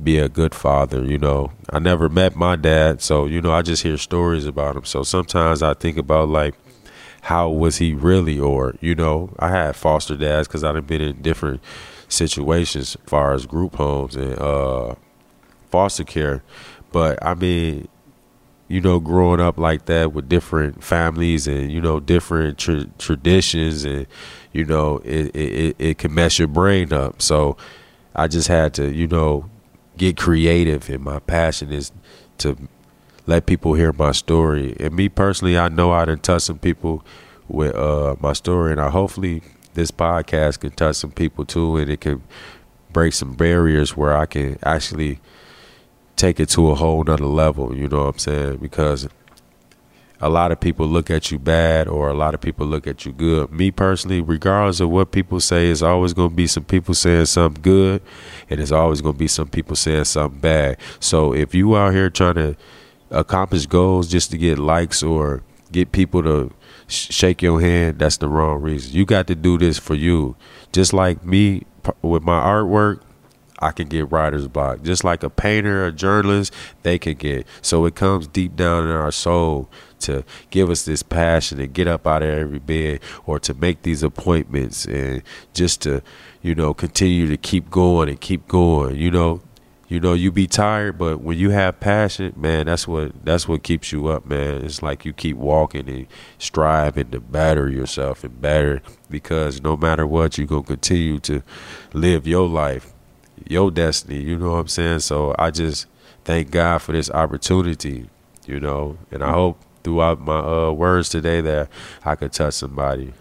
be 0.02 0.18
a 0.18 0.28
good 0.28 0.54
father, 0.54 1.04
you 1.04 1.18
know. 1.18 1.52
I 1.70 1.78
never 1.78 2.08
met 2.08 2.34
my 2.34 2.56
dad, 2.56 3.02
so 3.02 3.26
you 3.26 3.42
know, 3.42 3.52
I 3.52 3.62
just 3.62 3.82
hear 3.82 3.96
stories 3.98 4.46
about 4.46 4.76
him. 4.76 4.84
So 4.84 5.02
sometimes 5.02 5.62
I 5.62 5.74
think 5.74 5.98
about 5.98 6.28
like 6.28 6.54
how 7.22 7.50
was 7.50 7.76
he 7.76 7.92
really 7.92 8.38
or 8.38 8.74
you 8.80 8.94
know, 8.94 9.34
I 9.38 9.48
had 9.50 9.76
foster 9.76 10.16
dads 10.16 10.48
cuz 10.48 10.64
I've 10.64 10.86
been 10.86 11.02
in 11.02 11.20
different 11.22 11.60
situations 12.10 12.96
as 12.96 13.02
far 13.06 13.32
as 13.34 13.46
group 13.46 13.76
homes 13.76 14.16
and 14.16 14.38
uh, 14.38 14.94
foster 15.70 16.04
care. 16.04 16.42
But 16.92 17.24
I 17.24 17.34
mean, 17.34 17.88
you 18.68 18.80
know, 18.80 19.00
growing 19.00 19.40
up 19.40 19.58
like 19.58 19.86
that 19.86 20.12
with 20.12 20.28
different 20.28 20.84
families 20.84 21.46
and 21.46 21.72
you 21.72 21.80
know 21.80 22.00
different 22.00 22.58
tra- 22.58 22.86
traditions 22.98 23.84
and 23.84 24.06
you 24.52 24.64
know 24.64 24.98
it, 24.98 25.34
it 25.34 25.76
it 25.78 25.98
can 25.98 26.14
mess 26.14 26.38
your 26.38 26.48
brain 26.48 26.92
up. 26.92 27.20
So 27.22 27.56
I 28.14 28.28
just 28.28 28.48
had 28.48 28.74
to 28.74 28.92
you 28.92 29.06
know 29.06 29.48
get 29.96 30.16
creative, 30.16 30.88
and 30.88 31.02
my 31.02 31.18
passion 31.18 31.72
is 31.72 31.92
to 32.38 32.56
let 33.26 33.46
people 33.46 33.74
hear 33.74 33.92
my 33.92 34.12
story. 34.12 34.76
And 34.80 34.94
me 34.94 35.08
personally, 35.08 35.58
I 35.58 35.68
know 35.68 35.92
I 35.92 36.04
done 36.04 36.18
touch 36.18 36.42
some 36.42 36.58
people 36.58 37.04
with 37.48 37.74
uh, 37.74 38.16
my 38.20 38.32
story, 38.32 38.72
and 38.72 38.80
I 38.80 38.90
hopefully 38.90 39.42
this 39.74 39.90
podcast 39.90 40.60
can 40.60 40.70
touch 40.70 40.96
some 40.96 41.12
people 41.12 41.44
too, 41.44 41.76
and 41.76 41.90
it 41.90 42.00
can 42.00 42.22
break 42.92 43.12
some 43.12 43.34
barriers 43.34 43.96
where 43.96 44.16
I 44.16 44.26
can 44.26 44.58
actually 44.62 45.20
take 46.16 46.40
it 46.40 46.48
to 46.50 46.70
a 46.70 46.74
whole 46.74 47.02
nother 47.04 47.24
level. 47.24 47.74
You 47.74 47.88
know 47.88 48.04
what 48.04 48.14
I'm 48.14 48.18
saying? 48.18 48.56
Because 48.58 49.08
a 50.20 50.28
lot 50.28 50.52
of 50.52 50.60
people 50.60 50.86
look 50.86 51.10
at 51.10 51.30
you 51.30 51.38
bad 51.38 51.88
or 51.88 52.08
a 52.10 52.14
lot 52.14 52.34
of 52.34 52.40
people 52.40 52.66
look 52.66 52.86
at 52.86 53.06
you 53.06 53.12
good. 53.12 53.50
Me 53.50 53.70
personally, 53.70 54.20
regardless 54.20 54.80
of 54.80 54.90
what 54.90 55.12
people 55.12 55.40
say, 55.40 55.70
it's 55.70 55.80
always 55.80 56.12
going 56.12 56.28
to 56.28 56.34
be 56.34 56.46
some 56.46 56.64
people 56.64 56.94
saying 56.94 57.24
something 57.24 57.62
good 57.62 58.02
and 58.50 58.58
there's 58.58 58.72
always 58.72 59.00
going 59.00 59.14
to 59.14 59.18
be 59.18 59.28
some 59.28 59.48
people 59.48 59.74
saying 59.74 60.04
something 60.04 60.40
bad. 60.40 60.76
So 61.00 61.32
if 61.32 61.54
you 61.54 61.74
out 61.76 61.94
here 61.94 62.10
trying 62.10 62.34
to 62.34 62.56
accomplish 63.10 63.64
goals 63.64 64.08
just 64.08 64.30
to 64.32 64.38
get 64.38 64.58
likes 64.58 65.02
or 65.02 65.42
get 65.72 65.92
people 65.92 66.22
to 66.22 66.52
shake 66.90 67.42
your 67.42 67.60
hand, 67.60 67.98
that's 67.98 68.16
the 68.18 68.28
wrong 68.28 68.60
reason. 68.60 68.92
You 68.92 69.04
got 69.04 69.26
to 69.28 69.34
do 69.34 69.58
this 69.58 69.78
for 69.78 69.94
you. 69.94 70.36
Just 70.72 70.92
like 70.92 71.24
me 71.24 71.64
with 72.02 72.22
my 72.22 72.40
artwork, 72.40 73.02
I 73.60 73.72
can 73.72 73.88
get 73.88 74.10
writer's 74.10 74.48
block. 74.48 74.82
Just 74.82 75.04
like 75.04 75.22
a 75.22 75.30
painter, 75.30 75.86
a 75.86 75.92
journalist, 75.92 76.52
they 76.82 76.98
can 76.98 77.14
get. 77.14 77.46
So 77.62 77.84
it 77.84 77.94
comes 77.94 78.26
deep 78.26 78.56
down 78.56 78.84
in 78.84 78.90
our 78.90 79.12
soul 79.12 79.68
to 80.00 80.24
give 80.50 80.70
us 80.70 80.84
this 80.84 81.02
passion 81.02 81.60
and 81.60 81.72
get 81.72 81.86
up 81.86 82.06
out 82.06 82.22
of 82.22 82.30
every 82.30 82.58
bed 82.58 83.00
or 83.26 83.38
to 83.40 83.52
make 83.52 83.82
these 83.82 84.02
appointments 84.02 84.86
and 84.86 85.22
just 85.52 85.82
to, 85.82 86.02
you 86.40 86.54
know, 86.54 86.72
continue 86.72 87.28
to 87.28 87.36
keep 87.36 87.70
going 87.70 88.08
and 88.08 88.20
keep 88.20 88.48
going. 88.48 88.96
You 88.96 89.10
know, 89.10 89.42
you 89.90 89.98
know 89.98 90.12
you 90.14 90.30
be 90.30 90.46
tired 90.46 90.96
but 90.96 91.20
when 91.20 91.36
you 91.36 91.50
have 91.50 91.80
passion 91.80 92.32
man 92.36 92.66
that's 92.66 92.86
what 92.86 93.12
that's 93.24 93.48
what 93.48 93.62
keeps 93.64 93.90
you 93.90 94.06
up 94.06 94.24
man. 94.24 94.64
It's 94.64 94.82
like 94.82 95.04
you 95.04 95.12
keep 95.12 95.36
walking 95.36 95.88
and 95.88 96.06
striving 96.38 97.10
to 97.10 97.20
better 97.20 97.68
yourself 97.68 98.22
and 98.22 98.40
better 98.40 98.82
because 99.10 99.60
no 99.60 99.76
matter 99.76 100.06
what 100.06 100.38
you're 100.38 100.46
going 100.46 100.62
to 100.62 100.68
continue 100.68 101.18
to 101.18 101.42
live 101.92 102.26
your 102.26 102.48
life 102.48 102.92
your 103.48 103.70
destiny 103.70 104.20
you 104.20 104.38
know 104.38 104.52
what 104.52 104.58
i'm 104.58 104.68
saying? 104.68 105.00
So 105.00 105.34
i 105.38 105.50
just 105.50 105.86
thank 106.24 106.52
god 106.52 106.78
for 106.78 106.92
this 106.92 107.10
opportunity 107.10 108.08
you 108.46 108.60
know? 108.60 108.96
And 109.10 109.24
i 109.24 109.32
hope 109.32 109.60
throughout 109.82 110.20
my 110.20 110.38
uh, 110.38 110.70
words 110.70 111.08
today 111.08 111.40
that 111.40 111.68
i 112.04 112.14
could 112.14 112.32
touch 112.32 112.54
somebody 112.54 113.12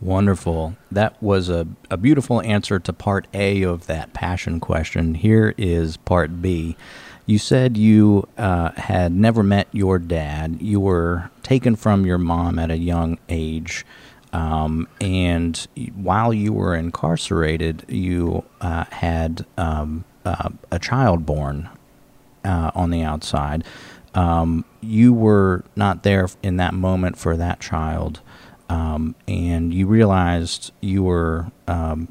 Wonderful. 0.00 0.76
That 0.92 1.20
was 1.20 1.48
a, 1.48 1.66
a 1.90 1.96
beautiful 1.96 2.40
answer 2.42 2.78
to 2.78 2.92
part 2.92 3.26
A 3.34 3.62
of 3.62 3.86
that 3.86 4.12
passion 4.12 4.60
question. 4.60 5.14
Here 5.14 5.54
is 5.58 5.96
part 5.96 6.40
B. 6.40 6.76
You 7.26 7.38
said 7.38 7.76
you 7.76 8.28
uh, 8.38 8.70
had 8.76 9.12
never 9.12 9.42
met 9.42 9.66
your 9.72 9.98
dad. 9.98 10.62
You 10.62 10.80
were 10.80 11.30
taken 11.42 11.74
from 11.74 12.06
your 12.06 12.16
mom 12.16 12.58
at 12.58 12.70
a 12.70 12.78
young 12.78 13.18
age. 13.28 13.84
Um, 14.32 14.88
and 15.00 15.66
while 15.94 16.32
you 16.32 16.52
were 16.52 16.74
incarcerated, 16.76 17.84
you 17.88 18.44
uh, 18.60 18.84
had 18.90 19.44
um, 19.56 20.04
uh, 20.24 20.50
a 20.70 20.78
child 20.78 21.26
born 21.26 21.68
uh, 22.44 22.70
on 22.74 22.90
the 22.90 23.02
outside. 23.02 23.64
Um, 24.14 24.64
you 24.80 25.12
were 25.12 25.64
not 25.76 26.04
there 26.04 26.28
in 26.42 26.56
that 26.58 26.72
moment 26.72 27.18
for 27.18 27.36
that 27.36 27.60
child 27.60 28.20
um, 28.68 29.14
and 29.26 29.72
you 29.72 29.86
realized 29.86 30.72
you 30.80 31.02
were 31.02 31.50
um, 31.66 32.08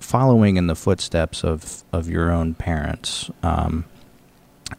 following 0.00 0.56
in 0.56 0.66
the 0.66 0.76
footsteps 0.76 1.42
of, 1.42 1.84
of 1.92 2.08
your 2.08 2.30
own 2.30 2.54
parents, 2.54 3.30
um, 3.42 3.84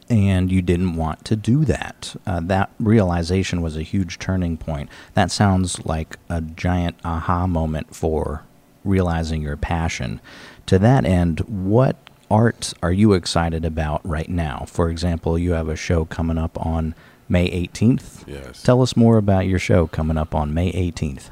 and 0.09 0.51
you 0.51 0.61
didn't 0.61 0.95
want 0.95 1.23
to 1.25 1.35
do 1.35 1.65
that. 1.65 2.15
Uh, 2.25 2.39
that 2.41 2.69
realization 2.79 3.61
was 3.61 3.77
a 3.77 3.83
huge 3.83 4.19
turning 4.19 4.57
point. 4.57 4.89
That 5.13 5.31
sounds 5.31 5.85
like 5.85 6.17
a 6.29 6.41
giant 6.41 6.97
aha 7.03 7.47
moment 7.47 7.95
for 7.95 8.43
realizing 8.83 9.41
your 9.41 9.57
passion. 9.57 10.19
To 10.67 10.79
that 10.79 11.05
end, 11.05 11.39
what 11.41 11.97
art 12.29 12.73
are 12.83 12.91
you 12.91 13.13
excited 13.13 13.63
about 13.63 14.05
right 14.05 14.29
now? 14.29 14.65
For 14.67 14.89
example, 14.89 15.37
you 15.37 15.51
have 15.51 15.69
a 15.69 15.75
show 15.75 16.05
coming 16.05 16.37
up 16.37 16.57
on 16.65 16.95
May 17.29 17.49
18th. 17.49 18.27
Yes. 18.27 18.63
Tell 18.63 18.81
us 18.81 18.95
more 18.95 19.17
about 19.17 19.47
your 19.47 19.59
show 19.59 19.87
coming 19.87 20.17
up 20.17 20.33
on 20.33 20.53
May 20.53 20.71
18th. 20.71 21.29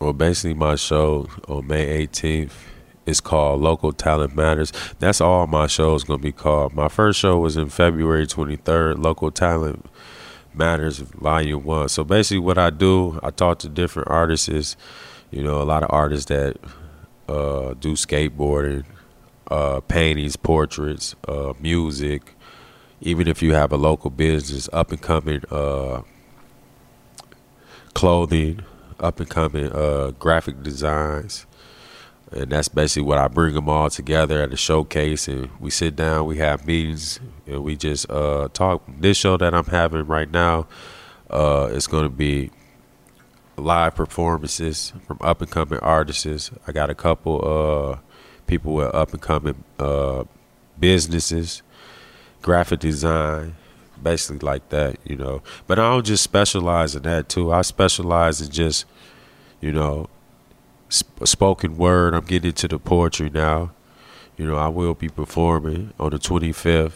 Well, 0.00 0.12
basically, 0.12 0.54
my 0.54 0.76
show 0.76 1.28
on 1.48 1.66
May 1.66 2.06
18th 2.06 2.52
is 3.06 3.20
called 3.20 3.60
Local 3.60 3.92
Talent 3.92 4.34
Matters. 4.34 4.72
That's 4.98 5.20
all 5.20 5.46
my 5.46 5.66
show 5.66 5.94
is 5.94 6.04
going 6.04 6.20
to 6.20 6.22
be 6.22 6.32
called. 6.32 6.74
My 6.74 6.88
first 6.88 7.18
show 7.18 7.38
was 7.38 7.56
in 7.56 7.68
February 7.68 8.26
23rd, 8.26 9.02
Local 9.02 9.30
Talent 9.30 9.86
Matters 10.54 10.98
Volume 10.98 11.64
1. 11.64 11.88
So 11.88 12.04
basically, 12.04 12.40
what 12.40 12.58
I 12.58 12.70
do, 12.70 13.18
I 13.22 13.30
talk 13.30 13.58
to 13.60 13.68
different 13.68 14.08
artists, 14.08 14.48
is, 14.48 14.76
you 15.30 15.42
know, 15.42 15.60
a 15.60 15.64
lot 15.64 15.82
of 15.82 15.90
artists 15.90 16.26
that 16.26 16.56
uh, 17.28 17.74
do 17.74 17.92
skateboarding, 17.92 18.84
uh, 19.50 19.80
paintings, 19.80 20.36
portraits, 20.36 21.14
uh, 21.26 21.54
music, 21.60 22.34
even 23.02 23.26
if 23.26 23.42
you 23.42 23.52
have 23.52 23.72
a 23.72 23.76
local 23.76 24.10
business, 24.10 24.68
up 24.72 24.92
and 24.92 25.02
coming 25.02 25.42
uh, 25.50 26.02
clothing, 27.94 28.60
up 29.00 29.18
and 29.18 29.28
coming 29.28 29.70
uh, 29.72 30.12
graphic 30.18 30.62
designs. 30.62 31.44
And 32.30 32.50
that's 32.50 32.68
basically 32.68 33.02
what 33.02 33.18
I 33.18 33.28
bring 33.28 33.54
them 33.54 33.68
all 33.68 33.90
together 33.90 34.40
at 34.40 34.52
a 34.52 34.56
showcase, 34.56 35.28
and 35.28 35.50
we 35.60 35.68
sit 35.68 35.96
down, 35.96 36.26
we 36.26 36.38
have 36.38 36.66
meetings, 36.66 37.20
and 37.46 37.62
we 37.62 37.76
just 37.76 38.10
uh, 38.10 38.48
talk. 38.54 38.82
This 38.88 39.18
show 39.18 39.36
that 39.36 39.52
I'm 39.52 39.66
having 39.66 40.06
right 40.06 40.30
now 40.30 40.66
uh, 41.28 41.68
is 41.72 41.86
going 41.86 42.04
to 42.04 42.08
be 42.08 42.50
live 43.56 43.94
performances 43.94 44.92
from 45.06 45.18
up 45.20 45.42
and 45.42 45.50
coming 45.50 45.78
artists. 45.80 46.50
I 46.66 46.72
got 46.72 46.88
a 46.88 46.94
couple 46.94 47.40
uh, 47.44 47.98
people 48.46 48.74
with 48.74 48.94
up 48.94 49.12
and 49.12 49.20
coming 49.20 49.64
uh, 49.78 50.24
businesses, 50.78 51.62
graphic 52.42 52.80
design, 52.80 53.54
basically 54.02 54.44
like 54.44 54.68
that, 54.70 54.96
you 55.04 55.16
know. 55.16 55.42
But 55.66 55.78
I 55.78 55.90
don't 55.90 56.04
just 56.04 56.22
specialize 56.22 56.94
in 56.94 57.02
that 57.04 57.28
too. 57.28 57.52
I 57.52 57.62
specialize 57.62 58.40
in 58.40 58.50
just, 58.50 58.84
you 59.60 59.72
know, 59.72 60.08
sp- 60.90 61.24
spoken 61.24 61.76
word. 61.76 62.14
I'm 62.14 62.24
getting 62.24 62.48
into 62.48 62.68
the 62.68 62.78
poetry 62.78 63.30
now. 63.30 63.72
You 64.36 64.46
know, 64.46 64.56
I 64.56 64.68
will 64.68 64.94
be 64.94 65.08
performing 65.08 65.92
on 66.00 66.10
the 66.10 66.18
25th, 66.18 66.94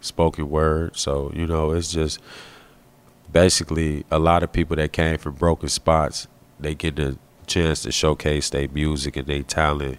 spoken 0.00 0.48
word. 0.48 0.96
So, 0.96 1.32
you 1.34 1.46
know, 1.46 1.72
it's 1.72 1.90
just 1.92 2.20
basically 3.32 4.04
a 4.10 4.18
lot 4.18 4.42
of 4.42 4.52
people 4.52 4.76
that 4.76 4.92
came 4.92 5.18
from 5.18 5.34
broken 5.34 5.68
spots, 5.68 6.28
they 6.60 6.74
get 6.74 6.96
the 6.96 7.18
chance 7.46 7.82
to 7.82 7.92
showcase 7.92 8.50
their 8.50 8.68
music 8.68 9.16
and 9.16 9.26
their 9.26 9.42
talent 9.42 9.98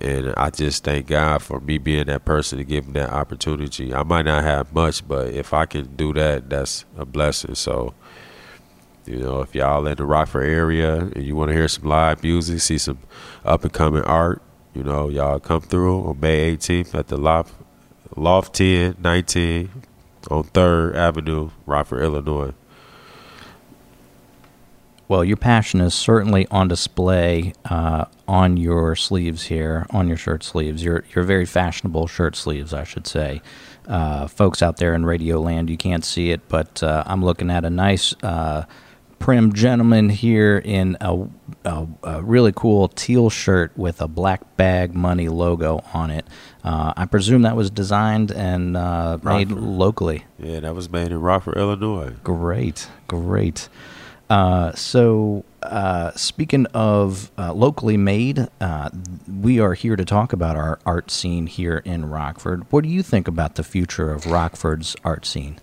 and 0.00 0.34
I 0.36 0.50
just 0.50 0.84
thank 0.84 1.08
God 1.08 1.42
for 1.42 1.60
me 1.60 1.78
being 1.78 2.06
that 2.06 2.24
person 2.24 2.58
to 2.58 2.64
give 2.64 2.86
me 2.86 2.94
that 2.94 3.10
opportunity. 3.10 3.92
I 3.94 4.02
might 4.02 4.24
not 4.24 4.42
have 4.44 4.72
much, 4.72 5.06
but 5.06 5.28
if 5.28 5.52
I 5.52 5.66
can 5.66 5.94
do 5.96 6.12
that, 6.14 6.48
that's 6.48 6.84
a 6.96 7.04
blessing. 7.04 7.54
So, 7.54 7.94
you 9.06 9.18
know, 9.18 9.40
if 9.42 9.54
y'all 9.54 9.86
in 9.86 9.96
the 9.96 10.04
Rockford 10.04 10.48
area 10.48 10.98
and 10.98 11.22
you 11.22 11.36
want 11.36 11.50
to 11.50 11.54
hear 11.54 11.68
some 11.68 11.84
live 11.84 12.22
music, 12.22 12.60
see 12.60 12.78
some 12.78 12.98
up 13.44 13.62
and 13.62 13.72
coming 13.72 14.02
art, 14.02 14.42
you 14.74 14.82
know, 14.82 15.08
y'all 15.08 15.40
come 15.40 15.60
through 15.60 16.04
on 16.04 16.20
May 16.20 16.56
18th 16.56 16.94
at 16.94 17.08
the 17.08 17.16
Loft, 17.16 17.54
Loft 18.16 18.54
10, 18.54 18.96
19 19.00 19.70
on 20.30 20.44
3rd 20.44 20.94
Avenue, 20.94 21.50
Rockford, 21.66 22.02
Illinois. 22.02 22.52
Well, 25.10 25.24
your 25.24 25.38
passion 25.38 25.80
is 25.80 25.92
certainly 25.92 26.46
on 26.52 26.68
display 26.68 27.52
uh, 27.64 28.04
on 28.28 28.56
your 28.56 28.94
sleeves 28.94 29.42
here, 29.42 29.84
on 29.90 30.06
your 30.06 30.16
shirt 30.16 30.44
sleeves. 30.44 30.84
Your 30.84 31.02
your 31.12 31.24
very 31.24 31.46
fashionable 31.46 32.06
shirt 32.06 32.36
sleeves, 32.36 32.72
I 32.72 32.84
should 32.84 33.08
say. 33.08 33.42
Uh, 33.88 34.28
folks 34.28 34.62
out 34.62 34.76
there 34.76 34.94
in 34.94 35.04
Radio 35.04 35.40
Land, 35.40 35.68
you 35.68 35.76
can't 35.76 36.04
see 36.04 36.30
it, 36.30 36.48
but 36.48 36.80
uh, 36.84 37.02
I'm 37.06 37.24
looking 37.24 37.50
at 37.50 37.64
a 37.64 37.70
nice, 37.70 38.14
uh, 38.22 38.66
prim 39.18 39.52
gentleman 39.52 40.10
here 40.10 40.58
in 40.58 40.96
a, 41.00 41.26
a, 41.64 41.88
a, 42.04 42.22
really 42.22 42.52
cool 42.52 42.86
teal 42.86 43.30
shirt 43.30 43.76
with 43.76 44.00
a 44.00 44.06
black 44.06 44.56
bag 44.56 44.94
money 44.94 45.28
logo 45.28 45.82
on 45.92 46.12
it. 46.12 46.24
Uh, 46.62 46.92
I 46.96 47.06
presume 47.06 47.42
that 47.42 47.56
was 47.56 47.68
designed 47.68 48.30
and 48.30 48.76
uh, 48.76 49.18
made 49.24 49.50
locally. 49.50 50.24
Yeah, 50.38 50.60
that 50.60 50.74
was 50.76 50.88
made 50.88 51.10
in 51.10 51.20
Rockford, 51.20 51.56
Illinois. 51.56 52.14
Great, 52.22 52.88
great. 53.08 53.68
Uh, 54.30 54.72
so, 54.76 55.44
uh, 55.64 56.12
speaking 56.12 56.64
of 56.66 57.32
uh, 57.36 57.52
locally 57.52 57.96
made, 57.96 58.46
uh, 58.60 58.88
we 59.28 59.58
are 59.58 59.74
here 59.74 59.96
to 59.96 60.04
talk 60.04 60.32
about 60.32 60.54
our 60.54 60.78
art 60.86 61.10
scene 61.10 61.48
here 61.48 61.82
in 61.84 62.08
Rockford. 62.08 62.64
What 62.70 62.84
do 62.84 62.90
you 62.90 63.02
think 63.02 63.26
about 63.26 63.56
the 63.56 63.64
future 63.64 64.12
of 64.12 64.26
Rockford's 64.26 64.94
art 65.02 65.26
scene? 65.26 65.58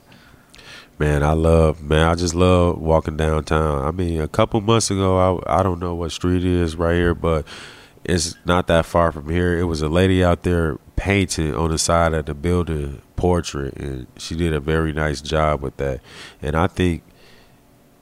Man, 0.99 1.23
I 1.23 1.31
love 1.31 1.81
man. 1.81 2.07
I 2.07 2.15
just 2.15 2.35
love 2.35 2.77
walking 2.79 3.15
downtown. 3.15 3.85
I 3.85 3.91
mean, 3.91 4.19
a 4.19 4.27
couple 4.27 4.59
months 4.59 4.91
ago, 4.91 5.41
I 5.47 5.59
I 5.59 5.63
don't 5.63 5.79
know 5.79 5.95
what 5.95 6.11
street 6.11 6.43
it 6.43 6.51
is 6.51 6.75
right 6.75 6.95
here, 6.95 7.15
but 7.15 7.45
it's 8.03 8.35
not 8.45 8.67
that 8.67 8.85
far 8.85 9.13
from 9.13 9.29
here. 9.29 9.57
It 9.57 9.65
was 9.65 9.81
a 9.81 9.89
lady 9.89 10.23
out 10.23 10.43
there 10.43 10.77
painting 10.97 11.55
on 11.55 11.71
the 11.71 11.77
side 11.77 12.13
of 12.13 12.25
the 12.25 12.33
building 12.33 13.01
portrait, 13.15 13.77
and 13.77 14.07
she 14.17 14.35
did 14.35 14.53
a 14.53 14.59
very 14.59 14.91
nice 14.91 15.21
job 15.21 15.61
with 15.61 15.77
that. 15.77 16.01
And 16.41 16.55
I 16.55 16.67
think 16.67 17.03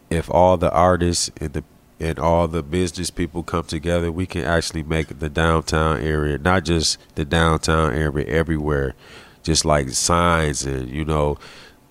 if 0.10 0.30
all 0.30 0.58
the 0.58 0.72
artists 0.72 1.32
and 1.40 1.54
the 1.54 1.64
and 2.00 2.20
all 2.20 2.48
the 2.48 2.62
business 2.62 3.10
people 3.10 3.42
come 3.42 3.64
together, 3.64 4.12
we 4.12 4.26
can 4.26 4.44
actually 4.44 4.84
make 4.84 5.20
the 5.20 5.30
downtown 5.30 6.02
area, 6.02 6.38
not 6.38 6.66
just 6.66 6.98
the 7.16 7.24
downtown 7.24 7.94
area, 7.94 8.26
everywhere, 8.28 8.96
just 9.44 9.64
like 9.64 9.90
signs 9.90 10.64
and 10.64 10.90
you 10.90 11.06
know 11.06 11.38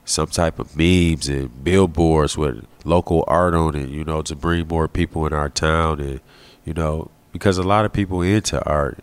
some 0.05 0.27
type 0.27 0.59
of 0.59 0.77
memes 0.77 1.29
and 1.29 1.65
billboards 1.65 2.37
with 2.37 2.67
local 2.85 3.25
art 3.27 3.55
on 3.55 3.75
it, 3.75 3.89
you 3.89 4.05
know, 4.05 4.21
to 4.21 4.37
bring 4.37 4.69
more 4.69 4.87
people 4.87 5.27
in 5.27 5.33
our 5.33 5.49
town 5.49 6.01
and 6.01 6.21
you 6.65 6.75
know 6.75 7.11
because 7.33 7.59
a 7.59 7.63
lot 7.63 7.85
of 7.85 7.93
people 7.93 8.23
into 8.23 8.65
art. 8.65 8.99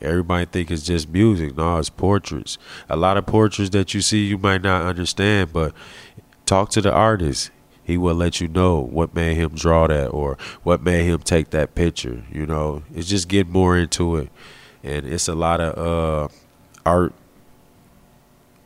Everybody 0.00 0.44
think 0.44 0.70
it's 0.70 0.84
just 0.84 1.08
music. 1.08 1.56
No, 1.56 1.78
it's 1.78 1.90
portraits. 1.90 2.56
A 2.88 2.94
lot 2.94 3.16
of 3.16 3.26
portraits 3.26 3.70
that 3.70 3.94
you 3.94 4.00
see 4.00 4.26
you 4.26 4.38
might 4.38 4.62
not 4.62 4.82
understand, 4.82 5.52
but 5.52 5.74
talk 6.46 6.70
to 6.70 6.80
the 6.80 6.92
artist 6.92 7.50
he 7.88 7.96
will 7.96 8.14
let 8.14 8.38
you 8.38 8.48
know 8.48 8.80
what 8.80 9.14
made 9.14 9.34
him 9.38 9.54
draw 9.54 9.86
that 9.86 10.08
or 10.08 10.36
what 10.62 10.82
made 10.82 11.06
him 11.06 11.20
take 11.20 11.48
that 11.50 11.74
picture. 11.74 12.22
You 12.30 12.44
know, 12.44 12.82
it's 12.94 13.08
just 13.08 13.28
getting 13.28 13.50
more 13.50 13.78
into 13.78 14.16
it, 14.16 14.28
and 14.84 15.06
it's 15.06 15.26
a 15.26 15.34
lot 15.34 15.62
of 15.62 15.78
uh, 15.78 16.28
art 16.84 17.14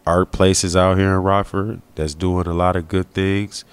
art 0.04 0.32
places 0.32 0.74
out 0.74 0.98
here 0.98 1.12
in 1.12 1.22
Rockford 1.22 1.82
that's 1.94 2.14
doing 2.14 2.48
a 2.48 2.52
lot 2.52 2.74
of 2.74 2.88
good 2.88 3.14
things. 3.14 3.64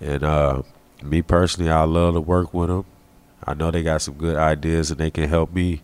And 0.00 0.22
uh, 0.22 0.62
me 1.02 1.22
personally, 1.22 1.72
I 1.72 1.82
love 1.82 2.14
to 2.14 2.20
work 2.20 2.54
with 2.54 2.68
them. 2.68 2.84
I 3.44 3.54
know 3.54 3.72
they 3.72 3.82
got 3.82 4.00
some 4.00 4.14
good 4.14 4.36
ideas 4.36 4.92
and 4.92 5.00
they 5.00 5.10
can 5.10 5.28
help 5.28 5.52
me. 5.52 5.82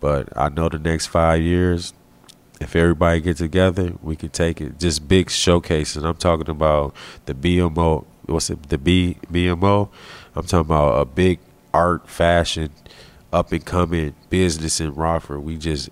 But 0.00 0.36
I 0.36 0.48
know 0.48 0.68
the 0.68 0.80
next 0.80 1.06
five 1.06 1.40
years, 1.40 1.94
if 2.60 2.74
everybody 2.74 3.20
get 3.20 3.36
together, 3.36 3.92
we 4.02 4.16
can 4.16 4.30
take 4.30 4.60
it. 4.60 4.80
Just 4.80 5.06
big 5.06 5.30
showcases. 5.30 6.02
I'm 6.02 6.16
talking 6.16 6.48
about 6.48 6.96
the 7.26 7.34
BMO 7.34 8.06
what's 8.30 8.50
it 8.50 8.68
the 8.68 8.78
B 8.78 9.16
BMO. 9.30 9.88
I'm 10.34 10.44
talking 10.44 10.60
about 10.60 11.00
a 11.00 11.04
big 11.04 11.38
art, 11.74 12.08
fashion, 12.08 12.70
up 13.32 13.52
and 13.52 13.64
coming 13.64 14.14
business 14.28 14.80
in 14.80 14.94
Rockford. 14.94 15.42
We 15.42 15.56
just 15.56 15.90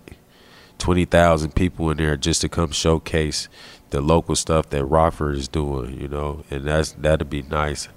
twenty 0.79 1.05
thousand 1.05 1.55
people 1.55 1.91
in 1.91 1.99
there 1.99 2.17
just 2.17 2.41
to 2.43 2.49
come 2.49 2.71
showcase 2.71 3.49
the 3.91 4.01
local 4.01 4.37
stuff 4.37 4.69
that 4.71 4.85
Rockford 4.85 5.37
is 5.37 5.49
doing, 5.49 6.01
you 6.01 6.09
know, 6.09 6.45
and 6.51 6.65
that's 6.65 6.93
that'd 6.93 7.31
be 7.31 7.43
nice. 7.43 7.89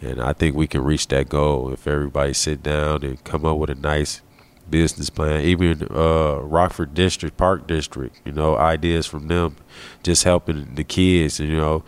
And 0.00 0.20
I 0.20 0.32
think 0.32 0.54
we 0.54 0.66
can 0.66 0.82
reach 0.82 1.08
that 1.08 1.28
goal 1.28 1.72
if 1.72 1.86
everybody 1.86 2.32
sit 2.32 2.62
down 2.62 3.02
and 3.02 3.22
come 3.24 3.44
up 3.44 3.58
with 3.58 3.70
a 3.70 3.74
nice 3.74 4.22
business 4.70 5.10
plan. 5.10 5.40
Even 5.42 5.86
uh, 5.90 6.36
Rockford 6.36 6.94
District, 6.94 7.36
Park 7.36 7.66
District, 7.66 8.20
you 8.24 8.32
know, 8.32 8.56
ideas 8.56 9.06
from 9.06 9.28
them, 9.28 9.56
just 10.02 10.24
helping 10.24 10.74
the 10.74 10.84
kids, 10.84 11.40
you 11.40 11.56
know, 11.56 11.82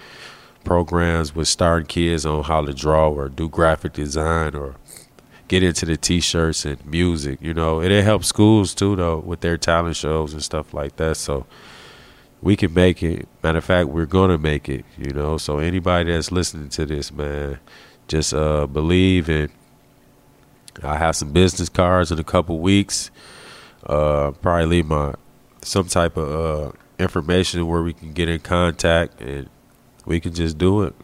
programs 0.65 1.35
with 1.35 1.49
starting 1.49 1.87
kids 1.87 2.27
on 2.27 2.45
how 2.45 2.65
to 2.65 2.73
draw 2.73 3.09
or 3.09 3.29
do 3.29 3.49
graphic 3.49 3.93
design 3.93 4.55
or 4.55 4.77
get 5.49 5.63
into 5.65 5.85
the 5.85 5.97
t-shirts 5.97 6.65
and 6.65 6.85
music 6.87 7.37
you 7.43 7.53
know 7.53 7.81
it 7.81 8.05
helps 8.05 8.29
schools 8.29 8.73
too 8.73 8.95
though 8.95 9.19
with 9.19 9.41
their 9.41 9.57
talent 9.59 9.97
shows 9.97 10.33
and 10.33 10.43
stuff 10.43 10.73
like 10.73 10.97
that. 10.97 11.17
So 11.17 11.47
we 12.43 12.57
can 12.57 12.73
make 12.73 13.03
it. 13.03 13.29
Matter 13.43 13.59
of 13.59 13.65
fact 13.65 13.89
we're 13.89 14.07
gonna 14.07 14.39
make 14.39 14.69
it 14.69 14.85
you 14.97 15.13
know. 15.13 15.39
So 15.39 15.59
anybody 15.59 16.13
that's 16.13 16.31
listening 16.31 16.69
to 16.71 16.87
this 16.87 17.13
man 17.13 17.59
just 18.09 18.35
uh 18.35 18.67
believe 18.67 19.29
and 19.29 19.51
i 20.83 20.97
have 20.97 21.15
some 21.15 21.33
business 21.33 21.69
cards 21.69 22.11
in 22.13 22.19
a 22.19 22.25
couple 22.25 22.59
weeks. 22.61 23.11
Uh 23.85 24.31
probably 24.43 24.67
leave 24.67 24.87
my 24.87 25.15
some 25.63 25.89
type 25.89 26.17
of 26.17 26.29
uh 26.29 26.73
information 26.99 27.67
where 27.67 27.83
we 27.83 27.93
can 27.93 28.13
get 28.13 28.29
in 28.29 28.39
contact 28.41 29.21
and 29.21 29.49
we 30.07 30.21
could 30.21 30.35
just 30.35 30.59
do 30.59 30.83
it. 30.83 30.95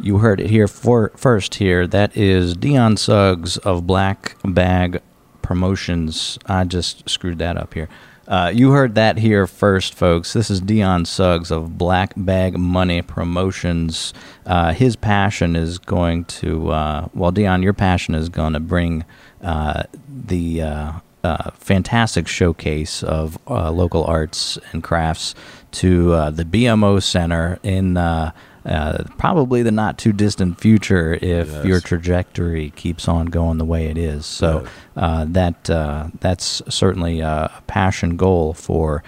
You 0.00 0.18
heard 0.18 0.40
it 0.40 0.50
here 0.50 0.66
for, 0.66 1.12
first. 1.16 1.54
Here, 1.56 1.86
that 1.86 2.16
is 2.16 2.54
Deion 2.54 2.98
Suggs 2.98 3.58
of 3.58 3.86
Black 3.86 4.36
Bag 4.44 5.00
Promotions. 5.40 6.38
I 6.46 6.64
just 6.64 7.08
screwed 7.08 7.38
that 7.38 7.56
up 7.56 7.74
here. 7.74 7.88
Uh, 8.26 8.50
you 8.52 8.70
heard 8.70 8.94
that 8.94 9.18
here 9.18 9.46
first, 9.46 9.94
folks. 9.94 10.32
This 10.32 10.50
is 10.50 10.60
Deion 10.60 11.06
Suggs 11.06 11.50
of 11.50 11.76
Black 11.76 12.14
Bag 12.16 12.56
Money 12.58 13.02
Promotions. 13.02 14.14
Uh, 14.46 14.72
his 14.72 14.96
passion 14.96 15.54
is 15.54 15.78
going 15.78 16.24
to, 16.24 16.70
uh, 16.70 17.08
well, 17.12 17.30
Deion, 17.30 17.62
your 17.62 17.74
passion 17.74 18.14
is 18.14 18.28
going 18.28 18.54
to 18.54 18.60
bring 18.60 19.04
uh, 19.42 19.82
the 20.08 20.62
uh, 20.62 20.92
uh, 21.22 21.50
fantastic 21.52 22.26
showcase 22.26 23.02
of 23.02 23.38
local 23.46 24.04
arts 24.04 24.58
and 24.72 24.82
crafts 24.82 25.34
to 25.74 26.12
uh, 26.12 26.30
the 26.30 26.44
BMO 26.44 27.02
Center 27.02 27.58
in 27.62 27.96
uh, 27.96 28.32
uh, 28.64 29.04
probably 29.18 29.62
the 29.62 29.70
not 29.70 29.98
too 29.98 30.12
distant 30.12 30.58
future 30.58 31.14
if 31.14 31.48
yes. 31.48 31.64
your 31.64 31.80
trajectory 31.80 32.70
keeps 32.70 33.08
on 33.08 33.26
going 33.26 33.58
the 33.58 33.64
way 33.64 33.86
it 33.86 33.98
is. 33.98 34.24
So 34.24 34.66
uh, 34.96 35.26
that 35.28 35.68
uh, 35.68 36.08
that's 36.20 36.62
certainly 36.68 37.20
a 37.20 37.50
passion 37.66 38.16
goal 38.16 38.54
for. 38.54 39.02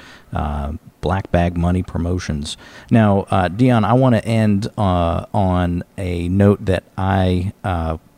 Black 1.02 1.30
Bag 1.30 1.56
Money 1.56 1.84
Promotions. 1.84 2.56
Now, 2.90 3.26
Deion, 3.30 3.84
I 3.84 3.92
want 3.92 4.16
to 4.16 4.24
end 4.24 4.68
on 4.76 5.84
a 5.96 6.28
note 6.28 6.64
that 6.64 6.82
I 6.98 7.52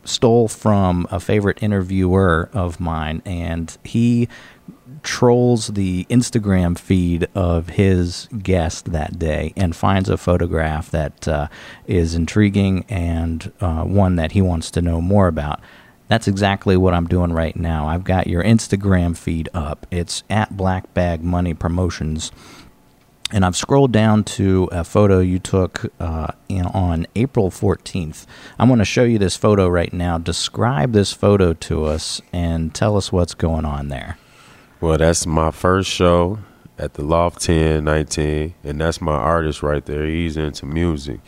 stole 0.09 0.47
from 0.47 1.07
a 1.11 1.19
favorite 1.19 1.61
interviewer 1.61 2.49
of 2.51 2.79
mine, 2.79 3.21
and 3.25 3.77
he 3.83 4.27
trolls 5.03 5.67
the 5.67 6.05
Instagram 6.09 6.77
feed 6.77 7.27
of 7.35 7.69
his 7.69 8.27
guest 8.41 8.91
that 8.91 9.19
day 9.19 9.53
and 9.55 9.75
finds 9.75 10.09
a 10.09 10.17
photograph 10.17 10.91
that 10.91 11.27
uh, 11.27 11.47
is 11.87 12.15
intriguing 12.15 12.85
and 12.89 13.51
uh, 13.61 13.83
one 13.83 14.15
that 14.15 14.33
he 14.33 14.41
wants 14.41 14.71
to 14.71 14.81
know 14.81 15.01
more 15.01 15.27
about. 15.27 15.61
That's 16.07 16.27
exactly 16.27 16.75
what 16.75 16.93
I'm 16.95 17.07
doing 17.07 17.31
right 17.33 17.55
now. 17.55 17.87
I've 17.87 18.03
got 18.03 18.27
your 18.27 18.43
Instagram 18.43 19.15
feed 19.15 19.47
up. 19.53 19.85
It's 19.91 20.23
at 20.29 20.57
Black 20.57 20.91
Bag 20.95 21.23
Money 21.23 21.53
Promotions. 21.53 22.31
And 23.31 23.45
I've 23.45 23.55
scrolled 23.55 23.91
down 23.91 24.23
to 24.23 24.67
a 24.71 24.83
photo 24.83 25.19
you 25.19 25.37
took 25.37 25.85
uh, 25.99 26.29
in, 26.47 26.65
on 26.65 27.05
April 27.15 27.51
14th. 27.51 28.25
I'm 28.57 28.67
going 28.67 28.79
to 28.79 28.85
show 28.85 29.03
you 29.03 29.19
this 29.19 29.37
photo 29.37 29.67
right 29.67 29.93
now. 29.93 30.17
Describe 30.17 30.93
this 30.93 31.13
photo 31.13 31.53
to 31.53 31.85
us 31.85 32.21
and 32.33 32.73
tell 32.73 32.97
us 32.97 33.11
what's 33.11 33.35
going 33.35 33.65
on 33.65 33.89
there. 33.89 34.17
Well, 34.81 34.97
that's 34.97 35.25
my 35.25 35.51
first 35.51 35.89
show 35.89 36.39
at 36.77 36.93
the 36.93 37.03
Loft 37.03 37.45
1019, 37.47 38.53
and 38.63 38.79
that's 38.81 39.01
my 39.01 39.13
artist 39.13 39.61
right 39.61 39.85
there. 39.85 40.05
He's 40.05 40.37
into 40.37 40.65
music, 40.65 41.19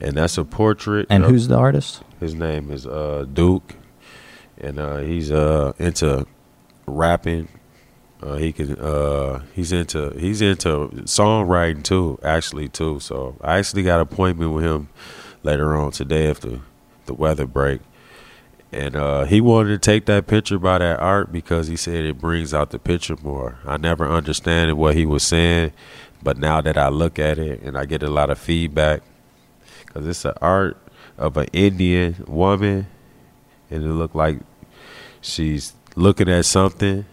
and 0.00 0.14
that's 0.16 0.36
a 0.36 0.44
portrait. 0.44 1.06
And 1.08 1.24
of- 1.24 1.30
who's 1.30 1.48
the 1.48 1.56
artist? 1.56 2.02
His 2.20 2.34
name 2.34 2.70
is 2.70 2.86
uh, 2.86 3.24
Duke, 3.32 3.74
and 4.58 4.78
uh, 4.78 4.98
he's 4.98 5.32
uh, 5.32 5.72
into 5.78 6.26
rapping. 6.86 7.48
Uh, 8.22 8.36
he 8.36 8.52
can 8.52 8.78
uh, 8.78 9.42
he's 9.54 9.72
into 9.72 10.10
he's 10.16 10.40
into 10.40 10.88
songwriting 11.04 11.82
too, 11.82 12.18
actually 12.22 12.68
too. 12.68 13.00
So 13.00 13.36
I 13.40 13.58
actually 13.58 13.82
got 13.82 13.96
an 13.96 14.02
appointment 14.02 14.52
with 14.52 14.64
him 14.64 14.88
later 15.42 15.74
on 15.74 15.90
today 15.90 16.32
the 16.32 16.60
the 17.06 17.14
weather 17.14 17.46
break. 17.46 17.80
And 18.72 18.96
uh, 18.96 19.24
he 19.24 19.42
wanted 19.42 19.68
to 19.68 19.78
take 19.78 20.06
that 20.06 20.26
picture 20.26 20.58
by 20.58 20.78
that 20.78 20.98
art 20.98 21.30
because 21.30 21.68
he 21.68 21.76
said 21.76 22.06
it 22.06 22.18
brings 22.18 22.54
out 22.54 22.70
the 22.70 22.78
picture 22.78 23.16
more. 23.22 23.58
I 23.66 23.76
never 23.76 24.08
understood 24.08 24.72
what 24.72 24.96
he 24.96 25.04
was 25.04 25.22
saying, 25.22 25.72
but 26.22 26.38
now 26.38 26.62
that 26.62 26.78
I 26.78 26.88
look 26.88 27.18
at 27.18 27.38
it 27.38 27.60
and 27.60 27.76
I 27.76 27.84
get 27.84 28.02
a 28.02 28.08
lot 28.08 28.30
of 28.30 28.38
feedback, 28.38 29.02
because 29.84 30.06
it's 30.06 30.24
an 30.24 30.32
art 30.40 30.78
of 31.18 31.36
an 31.36 31.48
Indian 31.52 32.24
woman, 32.26 32.86
and 33.70 33.84
it 33.84 33.92
looked 33.92 34.16
like 34.16 34.40
she's 35.20 35.74
looking 35.94 36.30
at 36.30 36.46
something, 36.46 37.04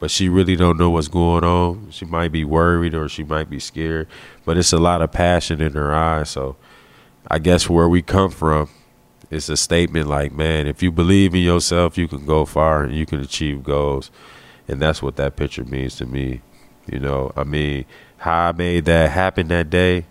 but 0.00 0.10
she 0.10 0.28
really 0.28 0.56
don't 0.56 0.78
know 0.78 0.90
what's 0.90 1.06
going 1.06 1.44
on. 1.44 1.90
She 1.90 2.06
might 2.06 2.32
be 2.32 2.44
worried 2.44 2.94
or 2.94 3.08
she 3.08 3.22
might 3.22 3.48
be 3.48 3.60
scared, 3.60 4.08
but 4.44 4.56
it's 4.56 4.72
a 4.72 4.78
lot 4.78 5.00
of 5.02 5.12
passion 5.12 5.60
in 5.60 5.74
her 5.74 5.94
eyes. 5.94 6.30
So 6.30 6.56
I 7.28 7.38
guess 7.38 7.68
where 7.68 7.88
we 7.88 8.02
come 8.02 8.30
from, 8.30 8.68
it's 9.30 9.48
a 9.48 9.56
statement 9.56 10.06
like, 10.08 10.32
man, 10.32 10.66
if 10.66 10.82
you 10.82 10.90
believe 10.90 11.34
in 11.34 11.42
yourself, 11.42 11.98
you 11.98 12.08
can 12.08 12.24
go 12.24 12.44
far 12.44 12.84
and 12.84 12.94
you 12.94 13.06
can 13.06 13.20
achieve 13.20 13.62
goals. 13.62 14.10
And 14.66 14.80
that's 14.80 15.02
what 15.02 15.16
that 15.16 15.36
picture 15.36 15.64
means 15.64 15.96
to 15.96 16.06
me. 16.06 16.42
You 16.86 16.98
know, 16.98 17.32
I 17.36 17.44
mean, 17.44 17.84
how 18.18 18.48
I 18.48 18.52
made 18.52 18.86
that 18.86 19.10
happen 19.10 19.48
that 19.48 19.70
day, 19.70 20.06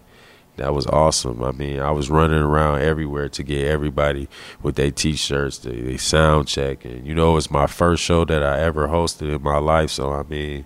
that 0.58 0.74
was 0.74 0.88
awesome. 0.88 1.44
I 1.44 1.52
mean, 1.52 1.80
I 1.80 1.92
was 1.92 2.10
running 2.10 2.40
around 2.40 2.82
everywhere 2.82 3.30
to 3.30 3.44
get 3.44 3.68
everybody 3.68 4.28
with 4.62 4.76
their 4.76 4.92
t-shirts, 4.92 5.60
they, 5.60 5.82
they 5.82 5.98
sound 5.98 6.48
check, 6.48 6.84
and 6.84 7.06
you 7.06 7.14
know, 7.14 7.38
it's 7.38 7.52
my 7.52 7.68
first 7.68 8.04
show 8.04 8.26
that 8.26 8.44
I 8.44 8.60
ever 8.62 8.88
hosted 8.88 9.34
in 9.34 9.42
my 9.44 9.60
life. 9.60 9.92
So 9.92 10.12
I 10.12 10.24
mean, 10.24 10.66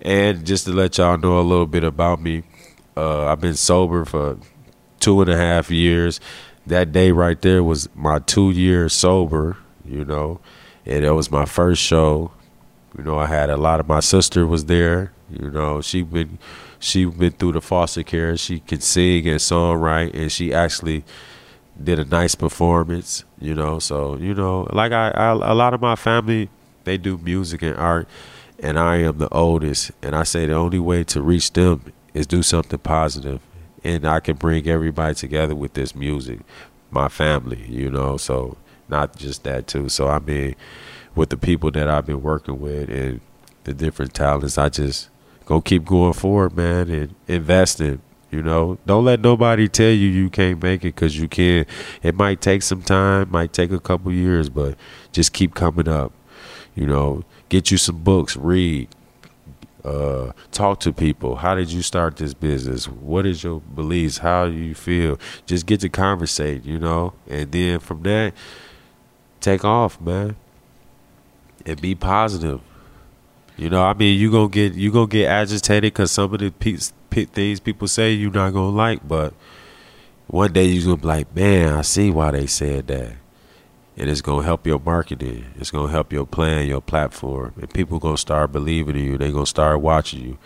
and 0.00 0.46
just 0.46 0.64
to 0.66 0.72
let 0.72 0.96
y'all 0.98 1.18
know 1.18 1.40
a 1.40 1.42
little 1.42 1.66
bit 1.66 1.82
about 1.82 2.22
me, 2.22 2.44
uh, 2.96 3.26
I've 3.26 3.40
been 3.40 3.56
sober 3.56 4.04
for 4.04 4.38
two 5.00 5.20
and 5.20 5.30
a 5.30 5.36
half 5.36 5.70
years. 5.70 6.20
That 6.66 6.92
day 6.92 7.10
right 7.10 7.40
there 7.40 7.64
was 7.64 7.88
my 7.94 8.18
two 8.20 8.50
years 8.50 8.92
sober, 8.92 9.56
you 9.84 10.04
know, 10.04 10.40
and 10.86 11.04
it 11.04 11.12
was 11.12 11.30
my 11.30 11.44
first 11.44 11.82
show. 11.82 12.32
You 12.96 13.04
know, 13.04 13.18
I 13.18 13.26
had 13.26 13.50
a 13.50 13.56
lot 13.56 13.80
of 13.80 13.88
my 13.88 14.00
sister 14.00 14.46
was 14.46 14.66
there. 14.66 15.12
You 15.30 15.50
know, 15.50 15.80
she 15.80 16.02
been 16.02 16.38
she 16.78 17.04
been 17.04 17.32
through 17.32 17.52
the 17.52 17.60
foster 17.60 18.02
care. 18.02 18.36
She 18.36 18.60
can 18.60 18.80
sing 18.80 19.26
and 19.28 19.38
songwrite, 19.38 20.14
and 20.14 20.30
she 20.30 20.52
actually 20.52 21.04
did 21.82 21.98
a 21.98 22.04
nice 22.04 22.34
performance. 22.34 23.24
You 23.40 23.54
know, 23.54 23.78
so 23.78 24.16
you 24.16 24.34
know, 24.34 24.66
like 24.72 24.92
I, 24.92 25.10
I 25.10 25.30
a 25.30 25.54
lot 25.54 25.74
of 25.74 25.80
my 25.80 25.96
family 25.96 26.48
they 26.84 26.96
do 26.96 27.18
music 27.18 27.62
and 27.62 27.76
art, 27.76 28.08
and 28.58 28.78
I 28.78 28.96
am 28.96 29.18
the 29.18 29.28
oldest, 29.30 29.92
and 30.02 30.14
I 30.14 30.24
say 30.24 30.46
the 30.46 30.54
only 30.54 30.78
way 30.78 31.04
to 31.04 31.22
reach 31.22 31.52
them 31.52 31.92
is 32.14 32.26
do 32.26 32.42
something 32.42 32.78
positive, 32.78 33.40
and 33.84 34.06
I 34.06 34.20
can 34.20 34.36
bring 34.36 34.68
everybody 34.68 35.14
together 35.14 35.54
with 35.54 35.74
this 35.74 35.94
music, 35.94 36.40
my 36.90 37.08
family. 37.08 37.64
You 37.68 37.90
know, 37.90 38.16
so 38.16 38.56
not 38.88 39.16
just 39.16 39.44
that 39.44 39.66
too. 39.66 39.88
So 39.88 40.08
I 40.08 40.18
mean, 40.18 40.54
with 41.14 41.30
the 41.30 41.36
people 41.36 41.70
that 41.72 41.88
I've 41.88 42.06
been 42.06 42.22
working 42.22 42.60
with 42.60 42.90
and 42.90 43.20
the 43.64 43.74
different 43.74 44.14
talents, 44.14 44.58
I 44.58 44.68
just 44.68 45.08
go 45.46 45.60
keep 45.60 45.84
going 45.84 46.12
forward, 46.12 46.56
man, 46.56 46.90
and 46.90 47.14
investing. 47.26 48.00
You 48.30 48.42
know, 48.42 48.78
don't 48.86 49.04
let 49.04 49.20
nobody 49.20 49.66
tell 49.68 49.90
you 49.90 50.08
you 50.08 50.30
can't 50.30 50.62
make 50.62 50.82
it 50.82 50.94
because 50.94 51.18
you 51.18 51.26
can. 51.26 51.66
It 52.02 52.14
might 52.14 52.40
take 52.40 52.62
some 52.62 52.82
time, 52.82 53.28
might 53.30 53.52
take 53.52 53.72
a 53.72 53.80
couple 53.80 54.12
years, 54.12 54.48
but 54.48 54.76
just 55.10 55.32
keep 55.32 55.54
coming 55.54 55.88
up. 55.88 56.12
You 56.76 56.86
know, 56.86 57.24
get 57.48 57.72
you 57.72 57.76
some 57.76 57.98
books, 58.04 58.36
read, 58.36 58.88
uh, 59.84 60.32
talk 60.52 60.80
to 60.80 60.92
people. 60.92 61.36
How 61.36 61.54
did 61.54 61.70
you 61.70 61.82
start 61.82 62.16
this 62.16 62.34
business? 62.34 62.86
What 62.86 63.26
is 63.26 63.42
your 63.42 63.60
beliefs? 63.60 64.18
How 64.18 64.46
do 64.46 64.52
you 64.52 64.74
feel? 64.74 65.18
Just 65.46 65.66
get 65.66 65.80
to 65.80 65.88
conversate, 65.88 66.64
you 66.64 66.78
know, 66.78 67.14
and 67.28 67.50
then 67.52 67.80
from 67.80 68.02
that, 68.02 68.34
take 69.40 69.64
off, 69.64 70.00
man, 70.00 70.36
and 71.66 71.80
be 71.80 71.94
positive. 71.94 72.60
You 73.56 73.68
know, 73.68 73.82
I 73.82 73.92
mean, 73.94 74.18
you 74.18 74.30
gonna 74.30 74.48
get 74.48 74.74
you 74.74 74.90
gonna 74.90 75.06
get 75.06 75.26
agitated 75.26 75.92
because 75.92 76.10
some 76.10 76.32
of 76.32 76.40
the 76.40 76.50
pe- 76.50 76.78
pe- 77.10 77.26
things 77.26 77.60
people 77.60 77.88
say 77.88 78.12
you're 78.12 78.30
not 78.30 78.52
gonna 78.52 78.74
like, 78.74 79.06
but 79.06 79.34
one 80.28 80.52
day 80.52 80.64
you're 80.64 80.84
gonna 80.84 80.96
be 80.96 81.06
like, 81.06 81.36
man, 81.36 81.74
I 81.74 81.82
see 81.82 82.10
why 82.10 82.30
they 82.30 82.46
said 82.46 82.86
that, 82.86 83.12
and 84.00 84.08
it's 84.08 84.22
gonna 84.22 84.42
help 84.42 84.66
your 84.66 84.80
marketing. 84.80 85.44
It's 85.58 85.70
gonna 85.70 85.92
help 85.92 86.10
your 86.10 86.24
plan, 86.24 86.66
your 86.66 86.80
platform, 86.80 87.52
and 87.60 87.68
people 87.68 87.98
gonna 87.98 88.16
start 88.16 88.50
believing 88.50 88.96
in 88.96 89.04
you. 89.04 89.18
They 89.18 89.30
gonna 89.30 89.44
start 89.44 89.82
watching 89.82 90.22
you. 90.22 90.38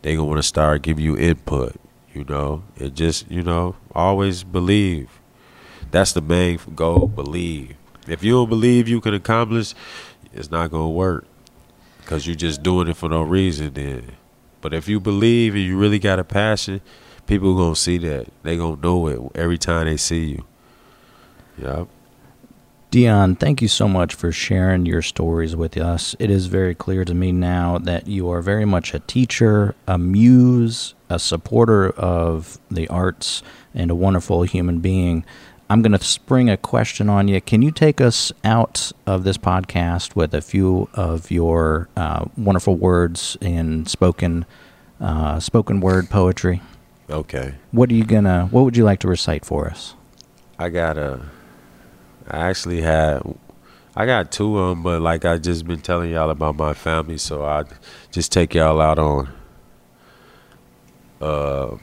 They 0.00 0.16
gonna 0.16 0.26
want 0.26 0.38
to 0.38 0.42
start 0.42 0.80
giving 0.80 1.04
you 1.04 1.18
input. 1.18 1.76
You 2.14 2.24
know, 2.24 2.62
and 2.78 2.94
just 2.96 3.30
you 3.30 3.42
know, 3.42 3.76
always 3.94 4.44
believe. 4.44 5.20
That's 5.90 6.12
the 6.12 6.22
main 6.22 6.58
goal. 6.74 7.06
Believe. 7.06 7.76
If 8.08 8.24
you 8.24 8.32
don't 8.32 8.48
believe 8.48 8.88
you 8.88 9.02
can 9.02 9.12
accomplish, 9.12 9.74
it's 10.32 10.50
not 10.50 10.70
gonna 10.70 10.88
work 10.88 11.26
because 12.00 12.26
you're 12.26 12.34
just 12.34 12.62
doing 12.62 12.88
it 12.88 12.96
for 12.96 13.08
no 13.08 13.22
reason 13.22 13.72
then 13.74 14.02
but 14.60 14.74
if 14.74 14.88
you 14.88 14.98
believe 14.98 15.54
and 15.54 15.62
you 15.62 15.78
really 15.78 15.98
got 15.98 16.18
a 16.18 16.24
passion 16.24 16.80
people 17.26 17.56
gonna 17.56 17.76
see 17.76 17.96
that 17.98 18.26
they 18.42 18.56
gonna 18.56 18.80
know 18.80 19.06
it 19.06 19.20
every 19.34 19.56
time 19.58 19.86
they 19.86 19.96
see 19.96 20.24
you 20.24 20.44
yep 21.58 21.86
Deion, 22.92 23.38
thank 23.38 23.62
you 23.62 23.68
so 23.68 23.88
much 23.88 24.14
for 24.14 24.30
sharing 24.30 24.84
your 24.84 25.00
stories 25.00 25.56
with 25.56 25.78
us. 25.78 26.14
It 26.18 26.28
is 26.28 26.44
very 26.44 26.74
clear 26.74 27.06
to 27.06 27.14
me 27.14 27.32
now 27.32 27.78
that 27.78 28.06
you 28.06 28.28
are 28.28 28.42
very 28.42 28.66
much 28.66 28.92
a 28.92 28.98
teacher, 28.98 29.74
a 29.86 29.96
muse, 29.96 30.92
a 31.08 31.18
supporter 31.18 31.88
of 31.88 32.58
the 32.70 32.86
arts, 32.88 33.42
and 33.72 33.90
a 33.90 33.94
wonderful 33.94 34.42
human 34.42 34.80
being. 34.80 35.24
I'm 35.70 35.80
going 35.80 35.92
to 35.92 36.04
spring 36.04 36.50
a 36.50 36.58
question 36.58 37.08
on 37.08 37.28
you. 37.28 37.40
Can 37.40 37.62
you 37.62 37.70
take 37.70 37.98
us 37.98 38.30
out 38.44 38.92
of 39.06 39.24
this 39.24 39.38
podcast 39.38 40.14
with 40.14 40.34
a 40.34 40.42
few 40.42 40.90
of 40.92 41.30
your 41.30 41.88
uh, 41.96 42.26
wonderful 42.36 42.74
words 42.74 43.38
in 43.40 43.86
spoken 43.86 44.44
uh, 45.00 45.40
spoken 45.40 45.80
word 45.80 46.10
poetry? 46.10 46.60
okay 47.08 47.54
What 47.70 47.88
are 47.88 47.94
you 47.94 48.04
gonna? 48.04 48.48
What 48.50 48.66
would 48.66 48.76
you 48.76 48.84
like 48.84 49.00
to 49.00 49.08
recite 49.08 49.46
for 49.46 49.66
us? 49.66 49.94
i 50.58 50.68
got 50.68 50.98
a 50.98 51.22
i 52.32 52.48
actually 52.48 52.80
had 52.80 53.22
i 53.94 54.04
got 54.04 54.32
two 54.32 54.58
of 54.58 54.70
them 54.70 54.82
but 54.82 55.00
like 55.00 55.24
i 55.24 55.38
just 55.38 55.66
been 55.66 55.80
telling 55.80 56.10
y'all 56.10 56.30
about 56.30 56.56
my 56.56 56.74
family 56.74 57.16
so 57.18 57.44
i 57.44 57.62
just 58.10 58.32
take 58.32 58.54
y'all 58.54 58.80
out 58.80 58.98
on 58.98 59.32
uh 61.20 61.76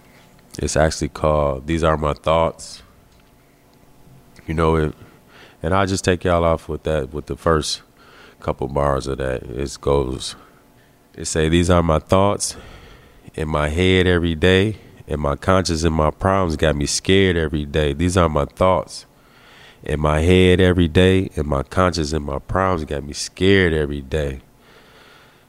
it's 0.62 0.76
actually 0.76 1.10
called 1.10 1.68
these 1.68 1.84
are 1.84 1.98
my 1.98 2.14
thoughts. 2.14 2.84
You 4.46 4.54
know 4.54 4.76
it 4.76 4.96
and 5.62 5.74
i'll 5.74 5.86
just 5.86 6.04
take 6.04 6.24
y'all 6.24 6.44
off 6.44 6.68
with 6.68 6.84
that 6.84 7.14
with 7.14 7.28
the 7.28 7.38
first 7.38 7.82
couple 8.40 8.68
bars 8.68 9.08
of 9.08 9.20
that. 9.20 9.44
It 9.44 9.78
goes 9.80 10.36
it 11.16 11.26
say 11.26 11.50
these 11.50 11.70
are 11.70 11.84
my 11.84 12.00
thoughts 12.00 12.58
in 13.36 13.48
my 13.48 13.70
head 13.70 14.08
every 14.08 14.36
day 14.36 14.78
and 15.08 15.22
my 15.22 15.36
conscience 15.36 15.84
and 15.84 15.94
my 15.94 16.12
problems 16.12 16.56
got 16.56 16.76
me 16.76 16.86
scared 16.86 17.38
every 17.38 17.66
day. 17.66 17.94
These 17.94 18.18
are 18.18 18.30
my 18.30 18.46
thoughts 18.46 19.06
in 19.84 20.00
my 20.00 20.22
head 20.22 20.60
every 20.60 20.88
day 20.88 21.30
and 21.36 21.48
my 21.48 21.64
conscience 21.64 22.14
and 22.14 22.26
my 22.26 22.40
problems 22.40 22.86
got 22.86 23.04
me 23.04 23.14
scared 23.14 23.74
every 23.74 24.02
day. 24.02 24.42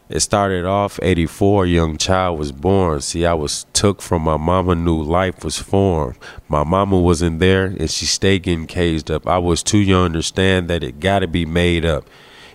It 0.09 0.21
started 0.21 0.65
off 0.65 0.99
84 1.03 1.67
young 1.67 1.97
child 1.97 2.39
was 2.39 2.51
born. 2.51 3.01
See 3.01 3.25
i 3.25 3.33
was 3.33 3.67
took 3.73 4.03
from 4.03 4.23
my 4.23 4.37
mama 4.37 4.75
knew 4.75 5.01
life 5.01 5.45
was 5.45 5.59
formed. 5.59 6.17
My 6.49 6.65
mama 6.65 6.99
wasn't 6.99 7.39
there 7.39 7.67
and 7.67 7.91
she 7.91 8.07
stayed 8.07 8.43
getting 8.43 8.67
caged 8.67 9.11
up. 9.11 9.27
I 9.27 9.39
was 9.39 9.63
too 9.63 9.79
young 9.79 10.01
to 10.01 10.07
understand 10.07 10.69
that 10.69 10.83
it 10.83 10.99
gotta 10.99 11.29
be 11.29 11.47
made 11.47 11.85
up. 11.85 12.09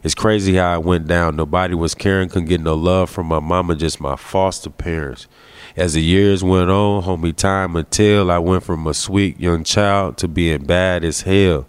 It's 0.04 0.16
crazy 0.16 0.56
how 0.56 0.76
it 0.76 0.84
went 0.84 1.08
down. 1.08 1.36
Nobody 1.36 1.76
was 1.76 1.96
caring 1.96 2.30
couldn't 2.30 2.50
get 2.50 2.62
no 2.62 2.76
love 2.76 3.10
from 3.10 3.28
my 3.28 3.40
mama 3.40 3.76
just 3.76 4.02
my 4.02 4.16
foster 4.16 4.70
parents 4.70 5.28
as 5.76 5.94
the 5.94 6.02
years 6.02 6.44
went 6.44 6.70
on 6.70 7.04
homie 7.04 7.36
time 7.36 7.76
until 7.76 8.32
i 8.32 8.38
went 8.38 8.64
from 8.64 8.88
a 8.88 8.94
sweet 8.94 9.40
young 9.40 9.64
child 9.64 10.18
to 10.18 10.28
being 10.28 10.64
bad 10.66 11.04
as 11.04 11.22
hell 11.22 11.68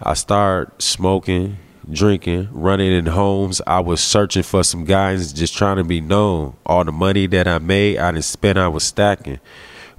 I 0.00 0.14
started 0.14 0.80
smoking, 0.80 1.56
drinking, 1.90 2.50
running 2.52 2.92
in 2.92 3.06
homes. 3.06 3.60
I 3.66 3.80
was 3.80 4.00
searching 4.00 4.44
for 4.44 4.62
some 4.62 4.84
guys, 4.84 5.32
just 5.32 5.56
trying 5.56 5.78
to 5.78 5.84
be 5.84 6.00
known. 6.00 6.56
All 6.64 6.84
the 6.84 6.92
money 6.92 7.26
that 7.26 7.48
I 7.48 7.58
made, 7.58 7.98
I 7.98 8.12
didn't 8.12 8.24
spend, 8.24 8.60
I 8.60 8.68
was 8.68 8.84
stacking. 8.84 9.40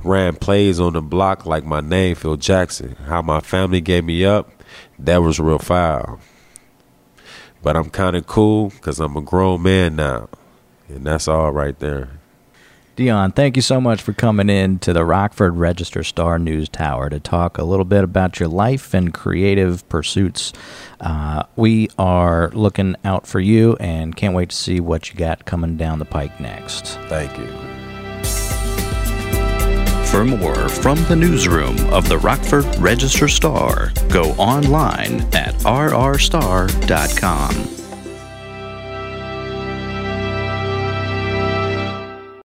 Ran 0.02 0.38
plays 0.38 0.80
on 0.80 0.94
the 0.94 1.02
block 1.02 1.46
like 1.46 1.66
my 1.66 1.82
name, 1.82 2.16
Phil 2.16 2.38
Jackson. 2.38 2.96
How 3.08 3.22
my 3.22 3.42
family 3.42 3.82
gave 3.82 4.06
me 4.06 4.24
up, 4.24 4.64
that 4.98 5.18
was 5.18 5.38
real 5.38 5.60
foul. 5.60 6.22
But 7.62 7.76
I'm 7.76 7.90
kind 7.90 8.16
of 8.16 8.26
cool 8.26 8.70
because 8.70 9.02
I'm 9.02 9.18
a 9.18 9.22
grown 9.22 9.64
man 9.64 9.98
now. 9.98 10.30
And 10.88 11.04
that's 11.06 11.28
all 11.28 11.52
right 11.52 11.78
there. 11.80 12.19
Deion, 13.00 13.34
thank 13.34 13.56
you 13.56 13.62
so 13.62 13.80
much 13.80 14.02
for 14.02 14.12
coming 14.12 14.50
in 14.50 14.78
to 14.80 14.92
the 14.92 15.06
Rockford 15.06 15.56
Register 15.56 16.04
Star 16.04 16.38
News 16.38 16.68
Tower 16.68 17.10
to 17.10 17.18
talk 17.18 17.58
a 17.58 17.64
little 17.64 17.86
bit 17.86 18.04
about 18.04 18.42
your 18.42 18.50
life 18.50 18.94
and 18.94 19.14
creative 19.14 19.88
pursuits. 19.88 20.52
Uh, 21.00 21.44
we 21.56 21.88
are 21.98 22.50
looking 22.50 22.98
out 23.06 23.26
for 23.26 23.40
you 23.40 23.78
and 23.80 24.18
can't 24.18 24.36
wait 24.36 24.50
to 24.50 24.56
see 24.58 24.82
what 24.82 25.10
you 25.10 25.16
got 25.16 25.46
coming 25.46 25.78
down 25.78 26.00
the 26.00 26.06
pike 26.06 26.42
next. 26.42 27.00
Thank 27.08 27.38
you. 27.38 27.48
For 30.08 30.26
more 30.26 30.68
from 30.68 31.02
the 31.06 31.16
newsroom 31.16 31.80
of 31.94 32.10
the 32.10 32.18
Rockford 32.18 32.66
Register 32.80 33.30
Star, 33.30 33.94
go 34.10 34.32
online 34.32 35.22
at 35.34 35.54
rrstar.com. 35.60 36.20